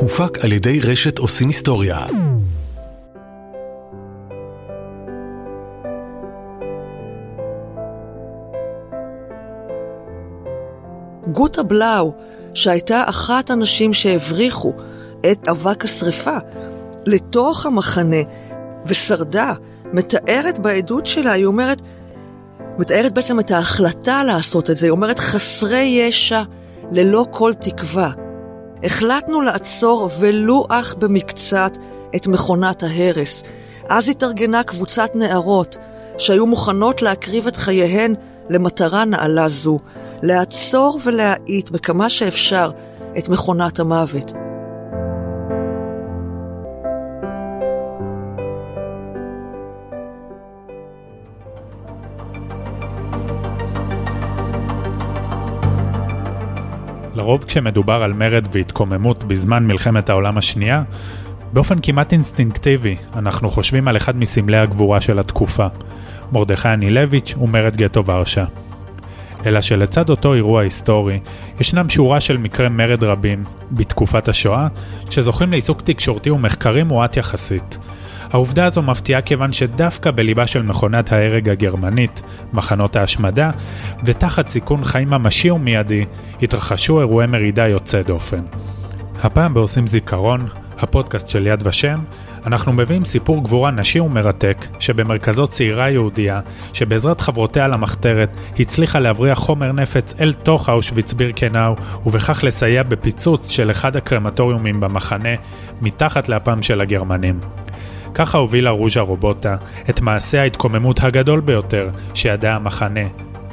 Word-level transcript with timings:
הופק 0.00 0.44
על 0.44 0.52
ידי 0.52 0.80
רשת 0.80 1.18
עושים 1.18 1.48
היסטוריה. 1.48 2.06
גוטה 11.32 11.62
בלאו, 11.62 12.12
שהייתה 12.54 13.02
אחת 13.06 13.50
הנשים 13.50 13.92
שהבריחו 13.92 14.72
את 15.32 15.48
אבק 15.48 15.84
השרפה 15.84 16.36
לתוך 17.06 17.66
המחנה 17.66 18.22
ושרדה, 18.86 19.52
מתארת 19.92 20.58
בעדות 20.58 21.06
שלה, 21.06 21.32
היא 21.32 21.44
אומרת, 21.44 21.82
מתארת 22.78 23.14
בעצם 23.14 23.40
את 23.40 23.50
ההחלטה 23.50 24.24
לעשות 24.24 24.70
את 24.70 24.76
זה, 24.76 24.86
היא 24.86 24.90
אומרת 24.90 25.18
חסרי 25.18 25.82
ישע 25.82 26.42
ללא 26.92 27.26
כל 27.30 27.52
תקווה. 27.54 28.23
החלטנו 28.84 29.40
לעצור 29.40 30.08
ולו 30.20 30.66
אך 30.68 30.94
במקצת 30.94 31.72
את 32.16 32.26
מכונת 32.26 32.82
ההרס. 32.82 33.44
אז 33.88 34.08
התארגנה 34.08 34.62
קבוצת 34.62 35.10
נערות 35.14 35.76
שהיו 36.18 36.46
מוכנות 36.46 37.02
להקריב 37.02 37.46
את 37.46 37.56
חייהן 37.56 38.14
למטרה 38.50 39.04
נעלה 39.04 39.48
זו, 39.48 39.78
לעצור 40.22 40.98
ולהאיט 41.04 41.70
בכמה 41.70 42.10
שאפשר 42.10 42.70
את 43.18 43.28
מכונת 43.28 43.80
המוות. 43.80 44.43
לרוב 57.24 57.44
כשמדובר 57.44 58.02
על 58.02 58.12
מרד 58.12 58.48
והתקוממות 58.52 59.24
בזמן 59.24 59.66
מלחמת 59.66 60.10
העולם 60.10 60.38
השנייה, 60.38 60.82
באופן 61.52 61.78
כמעט 61.82 62.12
אינסטינקטיבי 62.12 62.96
אנחנו 63.16 63.50
חושבים 63.50 63.88
על 63.88 63.96
אחד 63.96 64.16
מסמלי 64.16 64.56
הגבורה 64.56 65.00
של 65.00 65.18
התקופה, 65.18 65.66
מרדכי 66.32 66.68
אנילביץ' 66.68 67.34
ומרד 67.40 67.76
גטו 67.76 68.06
ורשה. 68.06 68.44
אלא 69.46 69.60
שלצד 69.60 70.10
אותו 70.10 70.34
אירוע 70.34 70.62
היסטורי, 70.62 71.20
ישנם 71.60 71.88
שורה 71.88 72.20
של 72.20 72.36
מקרי 72.36 72.68
מרד 72.68 73.04
רבים 73.04 73.44
בתקופת 73.72 74.28
השואה, 74.28 74.66
שזוכים 75.10 75.50
לעיסוק 75.50 75.80
תקשורתי 75.80 76.30
ומחקרי 76.30 76.82
מועט 76.82 77.16
יחסית. 77.16 77.78
העובדה 78.32 78.64
הזו 78.64 78.82
מפתיעה 78.82 79.22
כיוון 79.22 79.52
שדווקא 79.52 80.10
בליבה 80.10 80.46
של 80.46 80.62
מכונת 80.62 81.12
ההרג 81.12 81.48
הגרמנית, 81.48 82.22
מחנות 82.52 82.96
ההשמדה, 82.96 83.50
ותחת 84.04 84.48
סיכון 84.48 84.84
חיים 84.84 85.10
ממשי 85.10 85.50
ומיידי, 85.50 86.04
התרחשו 86.42 87.00
אירועי 87.00 87.26
מרידה 87.26 87.68
יוצא 87.68 88.02
דופן. 88.02 88.40
הפעם 89.22 89.54
בעושים 89.54 89.86
זיכרון, 89.86 90.46
הפודקאסט 90.78 91.28
של 91.28 91.46
יד 91.46 91.66
ושם, 91.66 91.98
אנחנו 92.46 92.72
מביאים 92.72 93.04
סיפור 93.04 93.44
גבורה 93.44 93.70
נשי 93.70 94.00
ומרתק, 94.00 94.66
שבמרכזו 94.80 95.46
צעירה 95.46 95.90
יהודייה, 95.90 96.40
שבעזרת 96.72 97.20
חברותיה 97.20 97.68
למחתרת, 97.68 98.30
הצליחה 98.58 98.98
להבריח 98.98 99.38
חומר 99.38 99.72
נפץ 99.72 100.14
אל 100.20 100.32
תוך 100.32 100.68
אושוויץ 100.68 101.12
בירקנאו, 101.12 101.74
ובכך 102.06 102.44
לסייע 102.44 102.82
בפיצוץ 102.82 103.50
של 103.50 103.70
אחד 103.70 103.96
הקרמטוריומים 103.96 104.80
במחנה, 104.80 105.34
מתחת 105.82 106.28
לאפם 106.28 106.62
של 106.62 106.80
הגרמנים. 106.80 107.40
ככה 108.14 108.38
הובילה 108.38 108.70
רוז'ה 108.70 109.00
רובוטה 109.00 109.56
את 109.90 110.00
מעשה 110.00 110.40
ההתקוממות 110.40 111.00
הגדול 111.02 111.40
ביותר 111.40 111.90
שידע 112.14 112.54
המחנה 112.54 113.00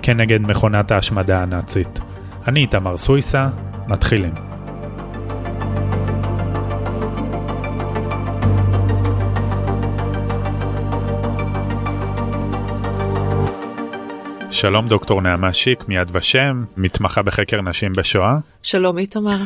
כנגד 0.02 0.42
מכונת 0.42 0.92
ההשמדה 0.92 1.42
הנאצית. 1.42 2.00
אני 2.48 2.60
איתמר 2.60 2.98
סוויסה, 2.98 3.48
מתחילים. 3.88 4.34
שלום 14.52 14.88
דוקטור 14.88 15.22
נעמה 15.22 15.54
שיק 15.54 15.88
מיד 15.88 16.10
ושם, 16.14 16.64
מתמחה 16.78 17.22
בחקר 17.22 17.62
נשים 17.62 17.92
בשואה. 17.98 18.38
שלום 18.64 18.98
איתמר. 18.98 19.38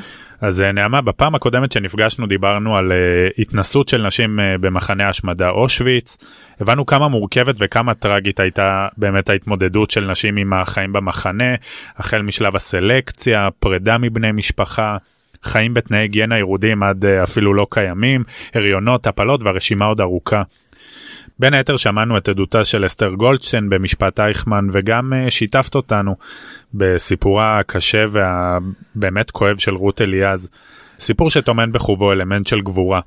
אז 0.42 0.62
אה, 0.62 0.72
נעמה, 0.72 1.02
בפעם 1.02 1.36
הקודמת 1.36 1.72
שנפגשנו 1.72 2.28
דיברנו 2.28 2.78
על 2.78 2.92
uh, 2.92 3.42
התנסות 3.42 3.90
של 3.90 4.08
נשים 4.08 4.40
uh, 4.40 4.58
במחנה 4.62 5.06
ההשמדה 5.06 5.50
אושוויץ. 5.50 6.18
הבנו 6.60 6.86
כמה 6.86 7.08
מורכבת 7.08 7.56
וכמה 7.60 7.94
טרגית 7.94 8.40
הייתה 8.40 8.88
באמת 8.98 9.30
ההתמודדות 9.30 9.92
של 9.92 10.12
נשים 10.12 10.38
עם 10.38 10.54
החיים 10.54 10.94
במחנה, 10.94 11.56
החל 11.98 12.22
משלב 12.22 12.56
הסלקציה, 12.56 13.48
פרידה 13.60 13.98
מבני 13.98 14.32
משפחה. 14.32 14.98
חיים 15.44 15.74
בתנאי 15.74 16.00
היגיינה 16.00 16.40
ירודים 16.40 16.84
עד 16.84 17.06
uh, 17.06 17.24
אפילו 17.24 17.54
לא 17.54 17.68
קיימים, 17.70 18.24
הריונות, 18.54 19.08
הפלות 19.08 19.44
והרשימה 19.44 19.86
עוד 19.86 20.02
ארוכה. 20.02 20.42
בין 21.40 21.54
היתר 21.54 21.78
שמענו 21.78 22.18
את 22.18 22.30
עדותה 22.30 22.66
של 22.66 22.86
אסתר 22.86 23.10
גולדשטיין 23.10 23.70
במשפט 23.70 24.20
אייכמן 24.20 24.68
וגם 24.74 25.14
uh, 25.14 25.30
שיתפת 25.30 25.76
אותנו 25.76 26.16
בסיפורה 26.74 27.60
הקשה 27.60 28.06
והבאמת 28.12 29.32
כואב 29.32 29.58
של 29.58 29.76
רות 29.76 30.02
אליעז, 30.02 30.50
סיפור 31.00 31.30
שטומן 31.30 31.72
בחובו 31.72 32.12
אלמנט 32.12 32.48
של 32.48 32.62
גבורה. 32.62 33.00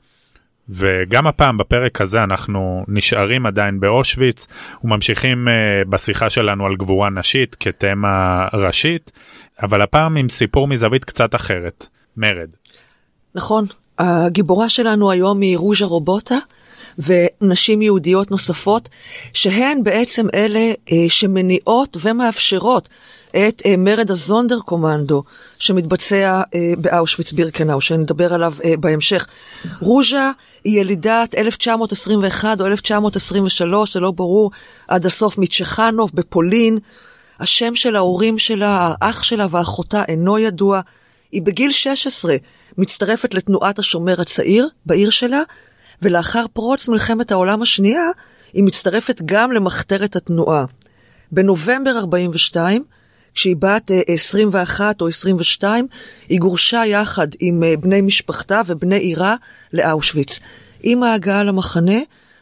וגם 0.71 1.27
הפעם 1.27 1.57
בפרק 1.57 2.01
הזה 2.01 2.23
אנחנו 2.23 2.85
נשארים 2.89 3.47
עדיין 3.47 3.81
באושוויץ 3.81 4.47
וממשיכים 4.85 5.49
uh, 5.49 5.89
בשיחה 5.89 6.31
שלנו 6.31 6.67
על 6.67 6.77
גבורה 6.77 7.11
נשית 7.11 7.57
כתמה 7.61 8.47
ראשית, 8.53 9.13
אבל 9.63 9.83
הפעם 9.83 10.17
עם 10.17 10.29
סיפור 10.29 10.69
מזווית 10.69 11.05
קצת 11.05 11.35
אחרת, 11.35 11.87
מרד. 12.17 12.49
נכון, 13.35 13.65
הגיבורה 13.99 14.69
שלנו 14.69 15.11
היום 15.11 15.41
היא 15.41 15.59
רוז'ה 15.59 15.85
רובוטה. 15.85 16.39
ונשים 16.99 17.83
יהודיות 17.83 18.31
נוספות, 18.31 18.89
שהן 19.33 19.83
בעצם 19.83 20.27
אלה 20.35 20.73
אה, 20.93 20.97
שמניעות 21.09 21.97
ומאפשרות 22.01 22.89
את 23.31 23.63
אה, 23.67 23.75
מרד 23.79 24.11
הזונדר 24.11 24.59
קומנדו 24.61 25.23
שמתבצע 25.59 26.43
אה, 26.55 26.73
באושוויץ 26.79 27.33
בירקנאו, 27.33 27.81
שנדבר 27.81 28.35
עליו 28.35 28.55
בהמשך. 28.81 29.27
רוז'ה 29.81 30.31
היא 30.65 30.81
ילידת 30.81 31.35
1921 31.35 32.61
או 32.61 32.67
1923, 32.67 33.93
זה 33.93 34.01
לא 34.01 34.11
ברור 34.11 34.51
עד 34.89 35.07
הסוף, 35.07 35.39
מצ'חנוב 35.39 36.11
בפולין. 36.15 36.79
השם 37.41 37.75
של 37.75 37.97
ההורים 37.97 38.39
שלה, 38.39 38.95
האח 39.01 39.23
שלה 39.23 39.47
ואחותה 39.51 40.03
אינו 40.09 40.39
ידוע. 40.39 40.81
היא 41.33 41.43
בגיל 41.43 41.71
16 41.71 42.37
מצטרפת 42.79 43.35
לתנועת 43.35 43.79
השומר 43.79 44.21
הצעיר 44.21 44.69
בעיר 44.87 45.11
שלה, 45.11 45.43
ולאחר 46.03 46.47
פרוץ 46.53 46.89
מלחמת 46.89 47.31
העולם 47.33 47.63
השנייה, 47.63 48.07
היא 48.53 48.65
מצטרפת 48.65 49.23
גם 49.25 49.53
למחתרת 49.53 50.17
התנועה. 50.17 50.65
בנובמבר 51.33 51.99
42, 51.99 52.85
כשהיא 53.35 53.57
בת 53.59 53.91
21 54.07 54.81
אה, 54.81 54.93
או 55.01 55.09
22, 55.09 55.87
היא 56.29 56.41
גורשה 56.41 56.83
יחד 56.87 57.29
עם 57.41 57.63
אה, 57.63 57.75
בני 57.77 58.01
משפחתה 58.01 58.61
ובני 58.67 58.97
עירה 58.97 59.37
לאושוויץ. 59.73 60.41
עם 60.83 61.03
ההגעה 61.03 61.45
למחנה, 61.45 61.99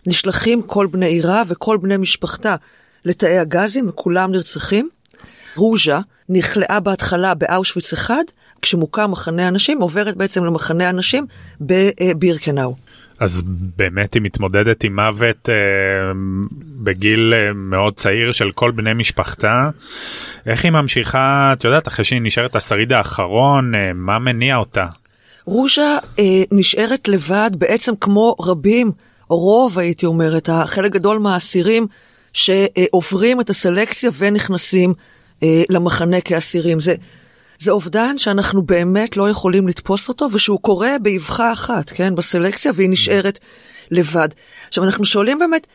נשלחים 0.06 0.62
כל 0.62 0.86
בני 0.86 1.06
עירה 1.06 1.42
וכל 1.46 1.76
בני 1.76 1.96
משפחתה 1.96 2.56
לתאי 3.04 3.38
הגזים, 3.38 3.88
וכולם 3.88 4.32
נרצחים. 4.32 4.88
רוז'ה 5.56 6.00
נכלאה 6.28 6.80
בהתחלה 6.80 7.34
באושוויץ 7.34 7.92
1, 7.92 8.14
כשמוקם 8.62 9.10
מחנה 9.10 9.46
הנשים, 9.46 9.80
עוברת 9.80 10.16
בעצם 10.16 10.44
למחנה 10.44 10.88
הנשים 10.88 11.26
בבירקנאו. 11.60 12.85
אז 13.20 13.42
באמת 13.76 14.14
היא 14.14 14.22
מתמודדת 14.22 14.84
עם 14.84 14.94
מוות 14.94 15.48
אה, 15.48 15.54
בגיל 16.82 17.34
אה, 17.34 17.52
מאוד 17.52 17.94
צעיר 17.94 18.32
של 18.32 18.50
כל 18.54 18.70
בני 18.70 18.94
משפחתה. 18.94 19.70
איך 20.46 20.64
היא 20.64 20.72
ממשיכה, 20.72 21.52
את 21.52 21.64
יודעת, 21.64 21.88
אחרי 21.88 22.04
שהיא 22.04 22.20
נשארת 22.22 22.56
השריד 22.56 22.92
האחרון, 22.92 23.74
אה, 23.74 23.92
מה 23.94 24.18
מניע 24.18 24.56
אותה? 24.56 24.86
רוז'ה 25.44 25.98
אה, 26.18 26.42
נשארת 26.52 27.08
לבד 27.08 27.50
בעצם 27.58 27.92
כמו 28.00 28.36
רבים, 28.40 28.90
רוב 29.28 29.78
הייתי 29.78 30.06
אומרת, 30.06 30.48
חלק 30.66 30.92
גדול 30.92 31.18
מהאסירים 31.18 31.86
שעוברים 32.32 33.40
את 33.40 33.50
הסלקציה 33.50 34.10
ונכנסים 34.18 34.94
אה, 35.42 35.62
למחנה 35.68 36.20
כאסירים. 36.20 36.80
זה 36.80 36.94
זה 37.58 37.70
אובדן 37.70 38.18
שאנחנו 38.18 38.62
באמת 38.62 39.16
לא 39.16 39.30
יכולים 39.30 39.68
לתפוס 39.68 40.08
אותו, 40.08 40.28
ושהוא 40.32 40.60
קורה 40.60 40.90
באבחה 41.02 41.52
אחת, 41.52 41.90
כן, 41.90 42.14
בסלקציה, 42.14 42.72
והיא 42.74 42.90
נשארת 42.90 43.38
לבד. 43.90 44.28
עכשיו, 44.68 44.84
אנחנו 44.84 45.04
שואלים 45.04 45.38
באמת, 45.38 45.66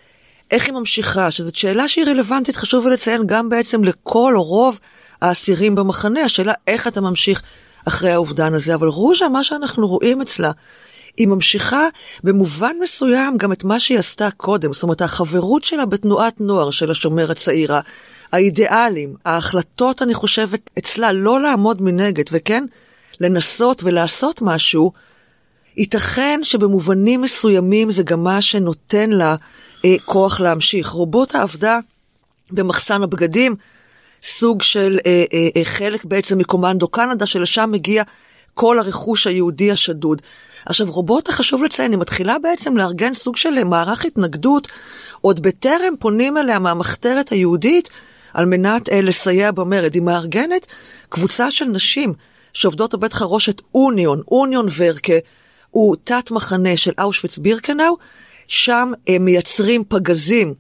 איך 0.52 0.66
היא 0.66 0.74
ממשיכה? 0.74 1.32
שזאת 1.32 1.56
שאלה 1.56 1.88
שהיא 1.88 2.06
רלוונטית, 2.06 2.56
חשוב 2.56 2.88
לציין, 2.88 3.28
גם 3.28 3.50
בעצם 3.50 3.84
לכל 3.84 4.34
או 4.36 4.44
רוב 4.44 4.80
האסירים 5.22 5.76
במחנה, 5.76 6.22
השאלה 6.22 6.54
איך 6.68 6.88
אתה 6.88 7.02
ממשיך 7.02 7.42
אחרי 7.88 8.12
האובדן 8.12 8.54
הזה. 8.54 8.76
אבל 8.76 8.88
רוז'ה, 8.88 9.30
מה 9.30 9.44
שאנחנו 9.44 9.88
רואים 9.88 10.22
אצלה, 10.22 10.52
היא 11.18 11.28
ממשיכה 11.28 11.88
במובן 12.24 12.76
מסוים 12.82 13.38
גם 13.38 13.52
את 13.52 13.64
מה 13.64 13.80
שהיא 13.80 14.00
עשתה 14.00 14.32
קודם, 14.38 14.74
זאת 14.74 14.84
אומרת, 14.84 15.02
החברות 15.02 15.64
שלה 15.64 15.86
בתנועת 15.86 16.42
נוער 16.42 16.72
של 16.72 16.92
השומר 16.92 17.32
הצעיר, 17.32 17.74
האידיאלים, 18.32 19.16
ההחלטות, 19.26 20.02
אני 20.02 20.14
חושבת, 20.14 20.70
אצלה 20.78 21.12
לא 21.12 21.42
לעמוד 21.42 21.82
מנגד, 21.82 22.24
וכן, 22.32 22.64
לנסות 23.20 23.84
ולעשות 23.84 24.42
משהו, 24.42 24.92
ייתכן 25.78 26.40
שבמובנים 26.44 27.22
מסוימים 27.22 27.92
זה 27.92 28.04
גם 28.04 28.24
מה 28.24 28.42
שנותן 28.42 29.10
לה 29.10 29.36
אה, 29.86 29.96
כוח 30.06 30.40
להמשיך. 30.40 30.90
רובוטה 30.90 31.42
עבדה 31.42 31.80
במחסן 32.52 33.04
הבגדים, 33.04 33.56
סוג 34.24 34.62
של 34.62 35.00
אה, 35.06 35.24
אה, 35.34 35.48
אה, 35.56 35.66
חלק 35.66 36.06
בעצם 36.06 36.38
מקומנדו 36.38 36.88
קנדה, 36.88 37.26
שלשם 37.26 37.70
מגיע 37.72 38.04
כל 38.54 38.80
הרכוש 38.80 39.28
היהודי 39.28 39.72
השדוד. 39.72 40.22
עכשיו, 40.66 40.92
רובוטה, 40.92 41.32
חשוב 41.32 41.64
לציין, 41.64 41.92
היא 41.92 42.00
מתחילה 42.00 42.40
בעצם 42.40 42.78
לארגן 42.78 43.14
סוג 43.14 43.38
של 43.38 43.64
מערך 43.64 44.06
התנגדות, 44.06 44.68
עוד 45.22 45.40
בטרם 45.40 45.94
פונים 46.00 46.38
אליה 46.38 46.60
מהמחתרת 46.60 47.30
היהודית, 47.30 47.90
על 48.34 48.46
מנת 48.46 48.90
אה, 48.90 49.02
לסייע 49.02 49.52
במרד. 49.52 49.94
היא 49.94 50.02
מארגנת 50.02 50.68
קבוצה 51.10 51.52
של 51.52 51.66
נשים 51.66 52.14
שעובדות 52.54 52.96
בבית 52.96 53.14
חרושת 53.14 53.62
אוניון, 53.76 54.22
אוניון 54.32 54.68
ורקה, 54.78 55.14
הוא 55.70 55.96
תת 56.04 56.32
מחנה 56.32 56.78
של 56.78 56.92
אושוויץ 57.02 57.38
בירקנאו, 57.38 57.98
שם 58.48 58.92
הם 59.08 59.14
אה, 59.14 59.20
מייצרים 59.20 59.84
פגזים 59.88 60.54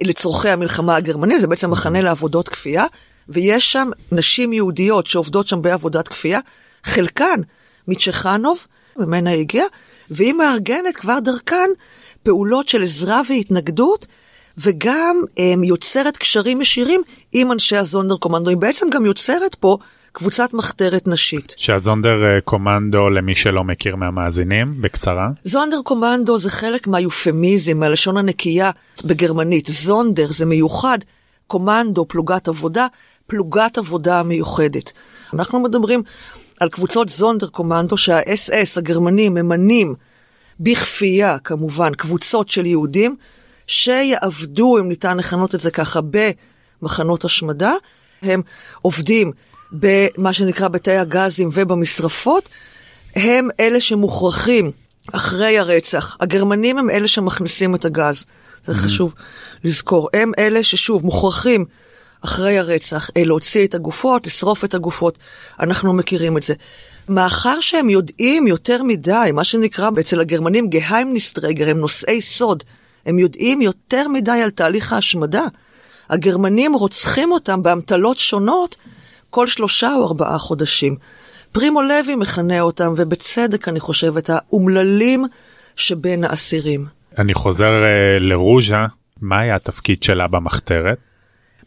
לצורכי 0.00 0.48
המלחמה 0.48 0.96
הגרמנית, 0.96 1.40
זה 1.40 1.46
בעצם 1.46 1.70
מחנה 1.70 2.02
לעבודות 2.02 2.48
כפייה, 2.48 2.84
ויש 3.28 3.72
שם 3.72 3.90
נשים 4.12 4.52
יהודיות 4.52 5.06
שעובדות 5.06 5.46
שם 5.46 5.62
בעבודת 5.62 6.08
כפייה, 6.08 6.40
חלקן 6.84 7.40
מצ'חנוב, 7.88 8.66
ממנה 8.96 9.32
הגיע, 9.32 9.64
והיא 10.10 10.32
מארגנת 10.32 10.96
כבר 10.96 11.18
דרכן 11.18 11.70
פעולות 12.22 12.68
של 12.68 12.82
עזרה 12.82 13.20
והתנגדות, 13.28 14.06
וגם 14.58 15.24
הם, 15.36 15.62
אה, 15.62 15.68
יוצרת 15.68 16.16
קשרים 16.16 16.60
ישירים 16.60 17.02
עם 17.32 17.52
אנשי 17.52 17.76
הזונדר 17.76 18.16
קומנדו. 18.16 18.50
היא 18.50 18.56
בעצם 18.56 18.86
גם 18.90 19.06
יוצרת 19.06 19.54
פה 19.54 19.78
קבוצת 20.12 20.54
מחתרת 20.54 21.08
נשית. 21.08 21.54
שהזונדר 21.56 22.24
אה, 22.24 22.40
קומנדו, 22.40 23.10
למי 23.10 23.34
שלא 23.34 23.64
מכיר 23.64 23.96
מהמאזינים, 23.96 24.82
בקצרה. 24.82 25.28
זונדר 25.44 25.80
קומנדו 25.84 26.38
זה 26.38 26.50
חלק 26.50 26.86
מהיופמיזם, 26.86 27.78
מהלשון 27.78 28.16
הנקייה 28.16 28.70
בגרמנית. 29.04 29.66
זונדר 29.66 30.32
זה 30.32 30.46
מיוחד, 30.46 30.98
קומנדו, 31.46 32.08
פלוגת 32.08 32.48
עבודה, 32.48 32.86
פלוגת 33.26 33.78
עבודה 33.78 34.22
מיוחדת. 34.22 34.92
אנחנו 35.34 35.60
מדברים 35.60 36.02
על 36.60 36.68
קבוצות 36.68 37.08
זונדר 37.08 37.46
קומנדו 37.46 37.96
שהאס-אס 37.96 38.78
הגרמנים 38.78 39.34
ממנים 39.34 39.94
בכפייה 40.60 41.38
כמובן 41.38 41.94
קבוצות 41.94 42.48
של 42.48 42.66
יהודים 42.66 43.16
שיעבדו, 43.72 44.78
אם 44.78 44.88
ניתן 44.88 45.16
לכנות 45.16 45.54
את 45.54 45.60
זה 45.60 45.70
ככה, 45.70 46.00
במחנות 46.82 47.24
השמדה. 47.24 47.72
הם 48.22 48.42
עובדים 48.82 49.32
במה 49.72 50.32
שנקרא 50.32 50.68
בתאי 50.68 50.96
הגזים 50.96 51.50
ובמשרפות, 51.52 52.48
הם 53.16 53.48
אלה 53.60 53.80
שמוכרחים 53.80 54.70
אחרי 55.12 55.58
הרצח. 55.58 56.16
הגרמנים 56.20 56.78
הם 56.78 56.90
אלה 56.90 57.08
שמכניסים 57.08 57.74
את 57.74 57.84
הגז, 57.84 58.24
זה 58.66 58.74
חשוב 58.74 59.14
לזכור. 59.64 60.08
הם 60.14 60.32
אלה 60.38 60.62
ששוב 60.62 61.04
מוכרחים 61.04 61.64
אחרי 62.24 62.58
הרצח 62.58 63.10
אה, 63.16 63.24
להוציא 63.24 63.66
את 63.66 63.74
הגופות, 63.74 64.26
לשרוף 64.26 64.64
את 64.64 64.74
הגופות. 64.74 65.18
אנחנו 65.60 65.92
מכירים 65.92 66.36
את 66.36 66.42
זה. 66.42 66.54
מאחר 67.08 67.60
שהם 67.60 67.90
יודעים 67.90 68.46
יותר 68.46 68.82
מדי, 68.82 69.30
מה 69.32 69.44
שנקרא 69.44 69.90
אצל 70.00 70.20
הגרמנים 70.20 70.68
גהיימניסטרגר, 70.68 71.70
הם 71.70 71.78
נושאי 71.78 72.20
סוד, 72.20 72.62
הם 73.06 73.18
יודעים 73.18 73.62
יותר 73.62 74.08
מדי 74.08 74.30
על 74.42 74.50
תהליך 74.50 74.92
ההשמדה. 74.92 75.44
הגרמנים 76.10 76.74
רוצחים 76.74 77.32
אותם 77.32 77.62
באמתלות 77.62 78.18
שונות 78.18 78.76
כל 79.30 79.46
שלושה 79.46 79.94
או 79.94 80.06
ארבעה 80.06 80.38
חודשים. 80.38 80.96
פרימו 81.52 81.82
לוי 81.82 82.14
מכנה 82.14 82.60
אותם, 82.60 82.92
ובצדק 82.96 83.68
אני 83.68 83.80
חושבת, 83.80 84.30
האומללים 84.30 85.24
שבין 85.76 86.24
האסירים. 86.24 86.86
אני 87.18 87.34
חוזר 87.34 87.70
uh, 87.70 88.22
לרוז'ה, 88.22 88.86
מה 89.20 89.40
היה 89.40 89.56
התפקיד 89.56 90.02
שלה 90.02 90.26
במחתרת? 90.26 90.98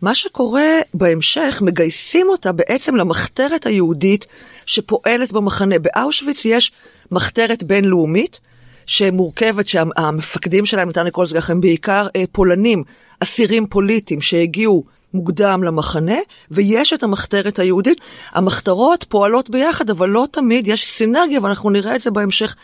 מה 0.02 0.16
שקורה 0.16 0.80
בהמשך, 0.94 1.62
מגייסים 1.66 2.30
אותה 2.30 2.52
בעצם 2.52 2.96
למחתרת 2.96 3.66
היהודית 3.66 4.28
שפועלת 4.66 5.32
במחנה. 5.32 5.76
באושוויץ 5.80 6.46
יש 6.46 6.72
מחתרת 7.12 7.64
בינלאומית, 7.64 8.40
שמורכבת, 8.86 9.68
שהמפקדים 9.68 10.66
שלהם, 10.66 10.88
ניתן 10.88 11.06
לקרוא 11.06 11.26
לזה 11.26 11.38
ככה, 11.38 11.54
הם 11.54 11.62
בעיקר 11.62 12.08
אה, 12.16 12.24
פולנים, 12.32 12.84
אסירים 13.20 13.68
פוליטיים 13.68 14.22
שהגיעו 14.22 14.84
מוקדם 15.14 15.64
למחנה, 15.64 16.18
ויש 16.52 16.94
את 16.94 17.04
המחתרת 17.04 17.60
היהודית. 17.60 18.02
המחתרות 18.32 19.06
פועלות 19.10 19.50
ביחד, 19.50 19.90
אבל 19.90 20.10
לא 20.10 20.28
תמיד 20.32 20.68
יש 20.68 20.88
סינרגיה, 20.88 21.40
ואנחנו 21.44 21.70
נראה 21.70 21.96
את 21.96 22.02
זה 22.02 22.12
בהמשך 22.12 22.56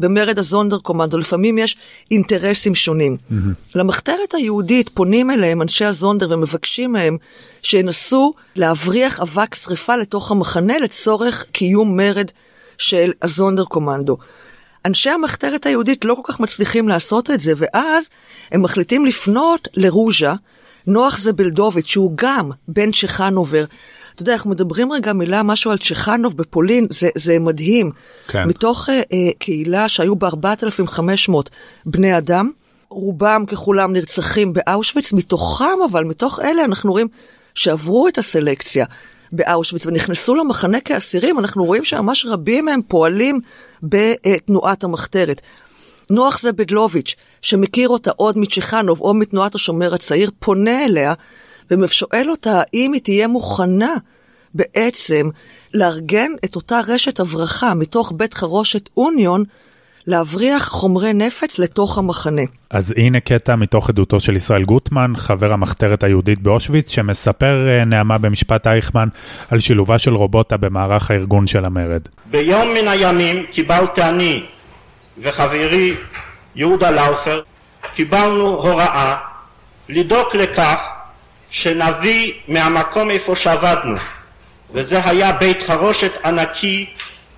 במרד 0.00 0.38
הזונדר 0.38 0.78
קומנדו. 0.78 1.18
לפעמים 1.18 1.58
יש 1.58 1.76
אינטרסים 2.10 2.74
שונים. 2.74 3.16
Mm-hmm. 3.16 3.34
למחתרת 3.74 4.34
היהודית 4.34 4.88
פונים 4.88 5.30
אליהם 5.30 5.62
אנשי 5.62 5.84
הזונדר 5.84 6.26
ומבקשים 6.30 6.92
מהם 6.92 7.16
שינסו 7.62 8.32
להבריח 8.56 9.20
אבק 9.20 9.54
שרפה 9.54 9.96
לתוך 9.96 10.30
המחנה 10.30 10.78
לצורך 10.78 11.44
קיום 11.52 11.96
מרד 11.96 12.30
של 12.78 13.12
הזונדר 13.22 13.64
קומנדו. 13.64 14.16
אנשי 14.86 15.10
המחתרת 15.10 15.66
היהודית 15.66 16.04
לא 16.04 16.14
כל 16.14 16.32
כך 16.32 16.40
מצליחים 16.40 16.88
לעשות 16.88 17.30
את 17.30 17.40
זה, 17.40 17.52
ואז 17.56 18.08
הם 18.52 18.62
מחליטים 18.62 19.06
לפנות 19.06 19.68
לרוז'ה, 19.74 20.34
נוח 20.86 21.18
זבלדוביץ', 21.18 21.86
שהוא 21.86 22.12
גם 22.14 22.50
בן 22.68 22.92
צ'חנובר. 22.92 23.64
אתה 24.14 24.22
יודע, 24.22 24.32
אנחנו 24.32 24.50
מדברים 24.50 24.92
רגע 24.92 25.12
מילה, 25.12 25.42
משהו 25.42 25.70
על 25.70 25.78
צ'חנוב 25.78 26.36
בפולין, 26.36 26.86
זה, 26.90 27.08
זה 27.14 27.38
מדהים. 27.38 27.90
כן. 28.28 28.48
מתוך 28.48 28.88
אה, 28.88 28.94
אה, 28.94 29.30
קהילה 29.38 29.88
שהיו 29.88 30.16
בה 30.16 30.28
4,500 30.28 31.50
בני 31.86 32.18
אדם, 32.18 32.50
רובם 32.88 33.44
ככולם 33.46 33.92
נרצחים 33.92 34.52
באושוויץ, 34.52 35.12
מתוכם 35.12 35.78
אבל, 35.90 36.04
מתוך 36.04 36.40
אלה 36.40 36.64
אנחנו 36.64 36.92
רואים 36.92 37.08
שעברו 37.54 38.08
את 38.08 38.18
הסלקציה. 38.18 38.86
באושוויץ 39.32 39.86
ונכנסו 39.86 40.34
למחנה 40.34 40.80
כאסירים, 40.80 41.38
אנחנו 41.38 41.64
רואים 41.64 41.84
שממש 41.84 42.26
רבים 42.26 42.64
מהם 42.64 42.80
פועלים 42.88 43.40
בתנועת 43.82 44.84
המחתרת. 44.84 45.42
נוח 46.10 46.40
זבדלוביץ', 46.40 47.16
שמכיר 47.42 47.88
אותה 47.88 48.10
עוד 48.16 48.38
מצ'יכנוב 48.38 49.00
או 49.00 49.14
מתנועת 49.14 49.54
השומר 49.54 49.94
הצעיר, 49.94 50.30
פונה 50.38 50.84
אליה 50.84 51.14
ושואל 51.70 52.30
אותה 52.30 52.62
האם 52.62 52.92
היא 52.92 53.02
תהיה 53.02 53.28
מוכנה 53.28 53.94
בעצם 54.54 55.30
לארגן 55.74 56.32
את 56.44 56.56
אותה 56.56 56.80
רשת 56.88 57.20
הברחה 57.20 57.74
מתוך 57.74 58.12
בית 58.16 58.34
חרושת 58.34 58.88
אוניון 58.96 59.44
להבריח 60.06 60.68
חומרי 60.68 61.12
נפץ 61.12 61.58
לתוך 61.58 61.98
המחנה. 61.98 62.42
אז 62.70 62.94
הנה 62.96 63.20
קטע 63.20 63.56
מתוך 63.56 63.88
עדותו 63.88 64.20
של 64.20 64.36
ישראל 64.36 64.64
גוטמן, 64.64 65.12
חבר 65.16 65.52
המחתרת 65.52 66.04
היהודית 66.04 66.38
באושוויץ, 66.42 66.88
שמספר 66.88 67.68
אה, 67.68 67.84
נעמה 67.84 68.18
במשפט 68.18 68.66
אייכמן 68.66 69.08
על 69.50 69.60
שילובה 69.60 69.98
של 69.98 70.14
רובוטה 70.14 70.56
במערך 70.56 71.10
הארגון 71.10 71.46
של 71.46 71.64
המרד. 71.64 72.00
ביום 72.30 72.68
מן 72.74 72.88
הימים 72.88 73.46
קיבלתי 73.52 74.02
אני 74.02 74.42
וחברי 75.18 75.94
יהודה 76.56 76.90
לאופר, 76.90 77.40
קיבלנו 77.94 78.46
הוראה 78.48 79.16
לדאוג 79.88 80.36
לכך 80.36 80.88
שנביא 81.50 82.32
מהמקום 82.48 83.10
איפה 83.10 83.34
שעבדנו, 83.34 83.96
וזה 84.72 85.00
היה 85.04 85.32
בית 85.32 85.62
חרושת 85.62 86.12
ענקי 86.24 86.86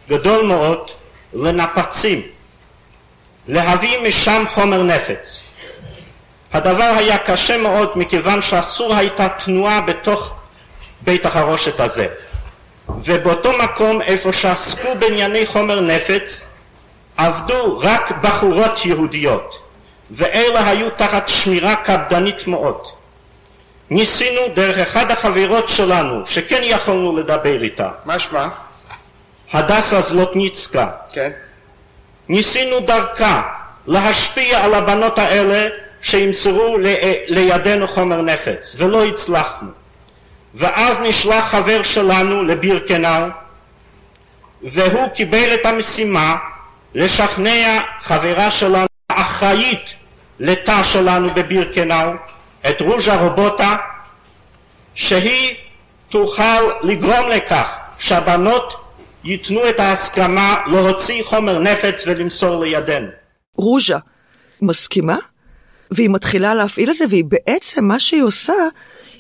גדול 0.09 0.47
מאוד 0.47 0.79
לנפצים. 1.35 2.38
להביא 3.49 4.09
משם 4.09 4.45
חומר 4.49 4.83
נפץ. 4.83 5.41
הדבר 6.53 6.93
היה 6.97 7.19
קשה 7.19 7.59
מאוד 7.59 7.93
מכיוון 7.97 8.43
שאסור 8.43 8.95
הייתה 8.95 9.29
תנועה 9.29 9.81
בתוך 9.81 10.35
בית 11.01 11.27
החרושת 11.27 11.81
הזה. 11.81 12.07
ובאותו 12.89 13.51
מקום 13.59 14.03
איפה 14.03 14.33
שעסקו 14.33 14.89
בענייני 14.99 15.47
חומר 15.47 15.81
נפץ 15.81 16.43
עבדו 17.17 17.79
רק 17.79 18.11
בחורות 18.23 18.87
יהודיות 18.87 19.63
ואלה 20.11 20.69
היו 20.69 20.91
תחת 20.91 21.29
שמירה 21.29 21.77
קפדנית 21.77 22.47
מאוד. 22.47 22.87
ניסינו 23.91 24.41
דרך 24.55 24.79
אחד 24.79 25.11
החברות 25.11 25.69
שלנו 25.69 26.27
שכן 26.27 26.61
יכולנו 26.63 27.17
לדבר 27.17 27.63
איתה. 27.63 27.89
מה 28.05 28.19
שמה? 28.19 28.49
הדסה 29.53 30.01
זלוטניצקה. 30.01 30.89
כן. 31.13 31.31
ניסינו 32.29 32.81
דרכה 32.81 33.43
להשפיע 33.87 34.65
על 34.65 34.75
הבנות 34.75 35.19
האלה 35.19 35.69
שימסרו 36.03 36.77
לידינו 37.29 37.89
חומר 37.89 38.23
נפץ, 38.23 38.75
ולא 38.79 39.05
הצלחנו. 39.05 39.69
ואז 40.55 41.01
נשלח 41.01 41.45
חבר 41.45 41.83
שלנו 41.83 42.43
לבירקנאו, 42.43 43.27
והוא 44.63 45.09
קיבל 45.09 45.55
את 45.55 45.67
המשימה 45.67 46.37
לשכנע 46.95 47.81
חברה 48.01 48.51
שלנו, 48.51 48.87
אחראית 49.09 49.95
לתא 50.41 50.83
שלנו 50.83 51.35
בבירקנאו, 51.35 52.11
את 52.71 52.81
רוז'ה 52.81 53.17
רובוטה, 53.17 53.77
שהיא 54.95 55.55
תוכל 56.09 56.61
לגרום 56.83 57.29
לכך 57.29 57.77
שהבנות 57.99 58.88
ייתנו 59.29 59.69
את 59.69 59.81
ההסכמה 59.81 60.57
להוציא 60.67 61.25
חומר 61.25 61.59
נפץ 61.59 62.05
ולמסור 62.07 62.61
לידינו. 62.65 63.07
רוז'ה 63.57 63.99
מסכימה, 64.63 65.17
והיא 65.91 66.11
מתחילה 66.11 66.55
להפעיל 66.55 66.91
את 66.91 66.97
זה, 66.97 67.05
והיא 67.09 67.25
בעצם, 67.25 67.85
מה 67.85 67.99
שהיא 67.99 68.23
עושה, 68.23 68.53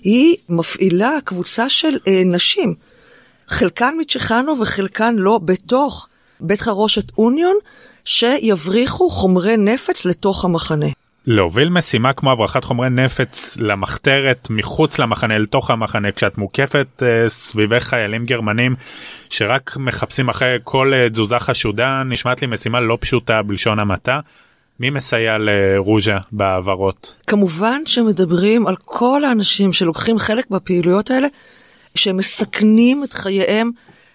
היא 0.03 0.37
מפעילה 0.49 1.13
קבוצה 1.25 1.69
של 1.69 1.99
אה, 2.09 2.23
נשים, 2.25 2.75
חלקן 3.49 3.95
מצ'חנו 3.99 4.61
וחלקן 4.61 5.15
לא, 5.17 5.41
בתוך 5.45 6.09
בית 6.41 6.61
חרושת 6.61 7.19
אוניון, 7.19 7.57
שיבריחו 8.05 9.11
חומרי 9.11 9.57
נפץ 9.57 10.05
לתוך 10.05 10.45
המחנה. 10.45 10.89
להוביל 11.31 11.69
משימה 11.69 12.13
כמו 12.13 12.33
הברחת 12.33 12.65
חומרי 12.65 12.91
נפץ 12.91 13.57
למחתרת 13.57 14.47
מחוץ 14.51 14.99
למחנה 14.99 15.39
לתוך 15.39 15.71
המחנה 15.71 16.13
כשאת 16.13 16.39
מוקפת 16.39 16.87
uh, 17.03 17.29
סביבך 17.29 17.83
חיילים 17.83 18.25
גרמנים 18.25 18.77
שרק 19.31 19.77
מחפשים 19.77 20.29
אחרי 20.29 20.57
כל 20.65 20.93
uh, 20.95 21.13
תזוזה 21.13 21.39
חשודה 21.39 22.03
נשמעת 22.07 22.43
לי 22.43 22.47
משימה 22.47 22.81
לא 22.81 22.99
פשוטה 23.01 23.43
בלשון 23.43 23.79
המעטה. 23.79 24.21
מי 24.81 24.91
מסייע 24.91 25.37
לרוז'ה 25.39 26.17
בהעברות? 26.33 27.17
כמובן 27.27 27.83
שמדברים 27.87 28.67
על 28.67 28.77
כל 28.85 29.25
האנשים 29.25 29.73
שלוקחים 29.73 30.19
חלק 30.19 30.51
בפעילויות 30.51 31.11
האלה, 31.11 31.29
שמסכנים 31.95 33.05
את 33.05 33.13
חייהם 33.13 33.71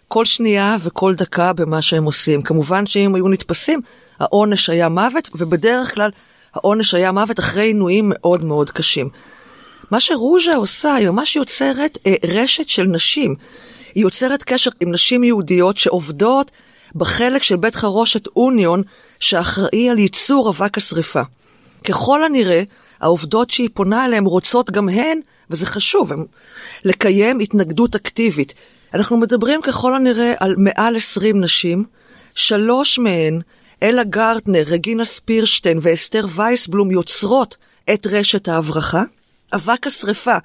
כל 0.07 0.25
שנייה 0.25 0.77
וכל 0.83 1.15
דקה 1.15 1.53
במה 1.53 1.81
שהם 1.81 2.03
עושים. 2.03 2.41
כמובן 2.41 2.85
שאם 2.85 3.15
היו 3.15 3.27
נתפסים, 3.27 3.81
העונש 4.19 4.69
היה 4.69 4.89
מוות, 4.89 5.29
ובדרך 5.35 5.93
כלל 5.93 6.09
העונש 6.55 6.93
היה 6.93 7.11
מוות 7.11 7.39
אחרי 7.39 7.63
עינויים 7.63 8.05
מאוד 8.15 8.43
מאוד 8.43 8.71
קשים. 8.71 9.09
מה 9.91 9.99
שרוז'ה 9.99 10.55
עושה, 10.55 10.95
היא 10.95 11.09
ממש 11.09 11.35
יוצרת 11.35 11.97
אה, 12.07 12.15
רשת 12.27 12.67
של 12.69 12.83
נשים. 12.83 13.35
היא 13.95 14.03
יוצרת 14.03 14.43
קשר 14.43 14.71
עם 14.79 14.91
נשים 14.91 15.23
יהודיות 15.23 15.77
שעובדות 15.77 16.51
בחלק 16.95 17.43
של 17.43 17.55
בית 17.55 17.75
חרושת 17.75 18.27
אוניון, 18.27 18.83
שאחראי 19.19 19.89
על 19.89 19.99
ייצור 19.99 20.49
אבק 20.49 20.77
השרפה. 20.77 21.21
ככל 21.83 22.23
הנראה, 22.23 22.63
העובדות 22.99 23.49
שהיא 23.49 23.69
פונה 23.73 24.05
אליהן 24.05 24.25
רוצות 24.25 24.71
גם 24.71 24.89
הן, 24.89 25.19
וזה 25.49 25.65
חשוב, 25.65 26.13
הם, 26.13 26.25
לקיים 26.85 27.39
התנגדות 27.39 27.95
אקטיבית. 27.95 28.53
אנחנו 28.93 29.17
מדברים 29.17 29.61
ככל 29.61 29.95
הנראה 29.95 30.33
על 30.39 30.55
מעל 30.57 30.95
20 30.95 31.41
נשים, 31.41 31.85
שלוש 32.35 32.99
מהן 32.99 33.41
אלה 33.83 34.03
גרטנר, 34.03 34.63
רגינה 34.67 35.05
ספירשטיין 35.05 35.79
ואסתר 35.81 36.25
וייסבלום 36.35 36.91
יוצרות 36.91 37.57
את 37.93 38.07
רשת 38.07 38.47
ההברחה. 38.47 39.03
אבק 39.53 39.87
השרפה 39.87 40.37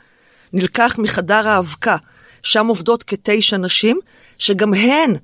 נלקח 0.52 0.96
מחדר 0.98 1.48
האבקה, 1.48 1.96
שם 2.42 2.66
עובדות 2.66 3.02
כתשע 3.02 3.56
נשים, 3.56 3.98
שגם 4.38 4.74
הן, 4.74 5.16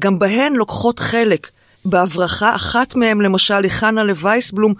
גם 0.00 0.18
בהן 0.18 0.52
לוקחות 0.52 0.98
חלק 0.98 1.50
בהברחה. 1.84 2.54
אחת 2.54 2.94
מהן 2.94 3.20
למשל 3.20 3.62
היא 3.62 3.70
חנה 3.70 4.02
לווייסבלום, 4.02 4.74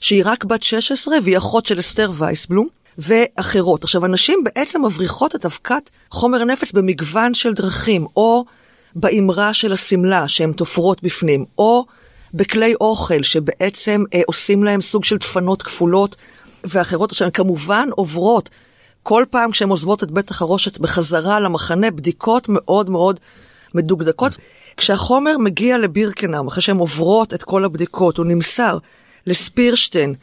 שהיא 0.00 0.22
רק 0.24 0.44
בת 0.44 0.62
16 0.62 1.16
והיא 1.22 1.36
אחות 1.36 1.66
של 1.66 1.78
אסתר 1.78 2.10
וייסבלום. 2.14 2.68
ואחרות. 2.98 3.84
עכשיו, 3.84 4.04
הנשים 4.04 4.44
בעצם 4.44 4.84
מבריחות 4.84 5.34
את 5.34 5.44
אבקת 5.44 5.90
חומר 6.10 6.44
נפץ 6.44 6.72
במגוון 6.72 7.34
של 7.34 7.54
דרכים, 7.54 8.06
או 8.16 8.44
באמרה 8.94 9.54
של 9.54 9.72
השמלה 9.72 10.28
שהן 10.28 10.52
תופרות 10.52 11.02
בפנים, 11.02 11.44
או 11.58 11.84
בכלי 12.34 12.74
אוכל 12.80 13.22
שבעצם 13.22 14.04
אה, 14.14 14.20
עושים 14.26 14.64
להם 14.64 14.80
סוג 14.80 15.04
של 15.04 15.16
דפנות 15.16 15.62
כפולות 15.62 16.16
ואחרות. 16.64 17.10
עכשיו, 17.10 17.26
הן 17.26 17.30
כמובן 17.30 17.88
עוברות 17.90 18.50
כל 19.02 19.24
פעם 19.30 19.50
כשהן 19.50 19.68
עוזבות 19.68 20.02
את 20.02 20.10
בית 20.10 20.30
החרושת 20.30 20.78
בחזרה 20.78 21.40
למחנה, 21.40 21.90
בדיקות 21.90 22.46
מאוד 22.48 22.90
מאוד 22.90 23.20
מדוקדקות. 23.74 24.36
כשהחומר 24.76 25.38
מגיע 25.38 25.78
לבירקנאם, 25.78 26.46
אחרי 26.46 26.62
שהן 26.62 26.76
עוברות 26.76 27.34
את 27.34 27.42
כל 27.42 27.64
הבדיקות, 27.64 28.18
הוא 28.18 28.26
נמסר 28.26 28.78
לספירשטיין, 29.26 30.14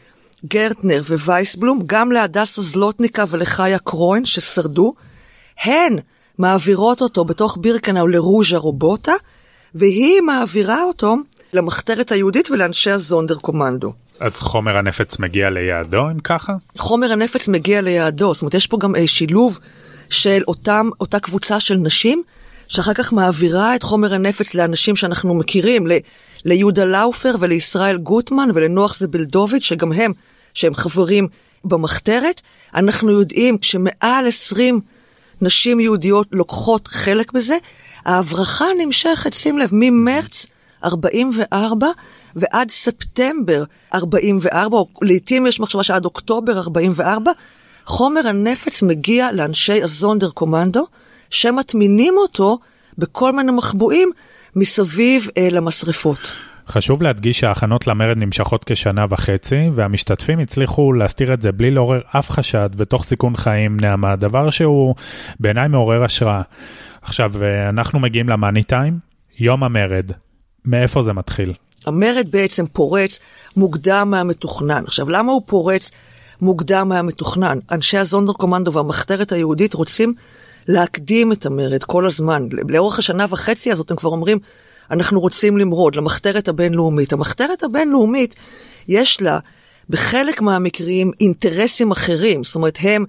גרטנר 0.46 1.02
ווייסבלום, 1.10 1.84
גם 1.86 2.12
להדסה 2.12 2.62
זלוטניקה 2.62 3.26
ולחיה 3.30 3.80
קרוין 3.80 4.26
ששרדו, 4.26 4.94
הן 5.64 6.00
מעבירות 6.38 7.02
אותו 7.02 7.26
בתוך 7.26 7.58
בירקנאו 7.62 8.08
לרוז'ה 8.08 8.58
רובוטה, 8.58 9.14
והיא 9.76 10.22
מעבירה 10.22 10.84
אותו 10.84 11.16
למחתרת 11.54 12.12
היהודית 12.12 12.52
ולאנשי 12.52 12.92
הזונדר 12.92 13.36
קומנדו. 13.36 13.94
אז 14.20 14.36
חומר 14.36 14.78
הנפץ 14.78 15.20
מגיע 15.20 15.50
ליעדו 15.50 16.10
אם 16.12 16.20
ככה? 16.20 16.54
חומר 16.78 17.12
הנפץ 17.12 17.48
מגיע 17.48 17.82
ליעדו, 17.82 18.34
זאת 18.34 18.42
אומרת 18.42 18.54
יש 18.54 18.68
פה 18.68 18.78
גם 18.78 18.96
אה, 18.96 19.08
שילוב 19.08 19.60
של 20.10 20.44
אותם, 20.48 20.90
אותה 21.00 21.20
קבוצה 21.20 21.60
של 21.60 21.76
נשים, 21.76 22.24
שאחר 22.68 22.94
כך 22.94 23.14
מעבירה 23.14 23.76
את 23.76 23.84
חומר 23.84 24.14
הנפץ 24.14 24.56
לאנשים 24.56 24.96
שאנחנו 24.96 25.34
מכירים, 25.34 25.88
ל, 25.88 25.92
ליהודה 26.46 26.86
לאופר 26.86 27.36
ולישראל 27.40 27.98
גוטמן 27.98 28.50
ולנוח 28.54 28.96
זבלדוביץ', 28.96 29.64
שגם 29.64 29.92
הם, 29.92 30.12
שהם 30.54 30.74
חברים 30.74 31.28
במחתרת. 31.66 32.42
אנחנו 32.76 33.12
יודעים 33.12 33.58
שמעל 33.62 34.28
20 34.28 34.80
נשים 35.42 35.80
יהודיות 35.80 36.28
לוקחות 36.32 36.88
חלק 36.88 37.32
בזה. 37.32 37.58
ההברחה 38.06 38.66
נמשכת, 38.78 39.34
שים 39.34 39.58
לב, 39.58 39.70
ממרץ 39.72 40.48
44 40.84 41.88
ועד 42.36 42.72
ספטמבר 42.72 43.64
44, 43.94 44.78
או 44.78 44.88
לעתים 45.02 45.48
יש 45.48 45.60
מחשבה 45.60 45.84
שעד 45.84 46.06
אוקטובר 46.06 46.58
44, 46.58 47.32
חומר 47.86 48.28
הנפץ 48.28 48.84
מגיע 48.84 49.32
לאנשי 49.32 49.84
הזונדר 49.84 50.30
קומנדו, 50.30 50.88
שמטמינים 51.30 52.14
אותו 52.18 52.60
בכל 52.98 53.32
מיני 53.32 53.52
מחבואים 53.52 54.12
מסביב 54.56 55.28
אה, 55.38 55.48
למשרפות. 55.52 56.32
חשוב 56.68 57.04
להדגיש 57.04 57.40
שההכנות 57.40 57.88
למרד 57.88 58.18
נמשכות 58.18 58.64
כשנה 58.64 59.06
וחצי, 59.10 59.70
והמשתתפים 59.76 60.40
הצליחו 60.40 60.94
להסתיר 60.94 61.34
את 61.34 61.42
זה 61.42 61.52
בלי 61.52 61.72
לעורר 61.72 62.02
אף 62.20 62.30
חשד 62.30 62.70
ותוך 62.78 63.04
סיכון 63.04 63.36
חיים 63.36 63.78
נעמה, 63.80 64.16
דבר 64.16 64.50
שהוא 64.50 64.96
בעיניי 65.40 65.68
מעורר 65.68 66.04
השראה. 66.04 66.42
עכשיו, 67.02 67.44
אה, 67.44 67.70
אנחנו 67.70 68.00
מגיעים 68.00 68.30
למאני 68.30 68.64
טיים, 68.64 69.00
יום 69.40 69.64
המרד. 69.64 70.12
מאיפה 70.66 71.02
זה 71.02 71.14
מתחיל? 71.14 71.54
המרד 71.86 72.28
בעצם 72.32 72.66
פורץ 72.66 73.20
מוקדם 73.58 74.08
מהמתוכנן. 74.12 74.84
עכשיו, 74.88 75.10
למה 75.10 75.32
הוא 75.32 75.42
פורץ 75.46 75.92
מוקדם 76.42 76.90
מהמתוכנן? 76.90 77.60
אנשי 77.72 77.98
הזונדר 77.98 78.34
קומנדו 78.34 78.74
והמחתרת 78.74 79.32
היהודית 79.32 79.74
רוצים 79.74 80.14
להקדים 80.68 81.32
את 81.32 81.46
המרד 81.46 81.84
כל 81.84 82.06
הזמן. 82.06 82.48
לאורך 82.70 83.00
השנה 83.00 83.26
וחצי 83.30 83.72
הזאת 83.72 83.92
הם 83.92 83.98
כבר 83.98 84.10
אומרים, 84.10 84.40
אנחנו 84.92 85.20
רוצים 85.20 85.58
למרוד 85.58 85.96
למחתרת 85.96 86.48
הבינלאומית. 86.48 87.14
המחתרת 87.14 87.64
הבינלאומית, 87.64 88.36
יש 88.88 89.22
לה 89.22 89.40
בחלק 89.90 90.42
מהמקרים 90.42 91.12
אינטרסים 91.20 91.92
אחרים. 91.92 92.44
זאת 92.44 92.56
אומרת, 92.56 92.78
הם 92.82 93.06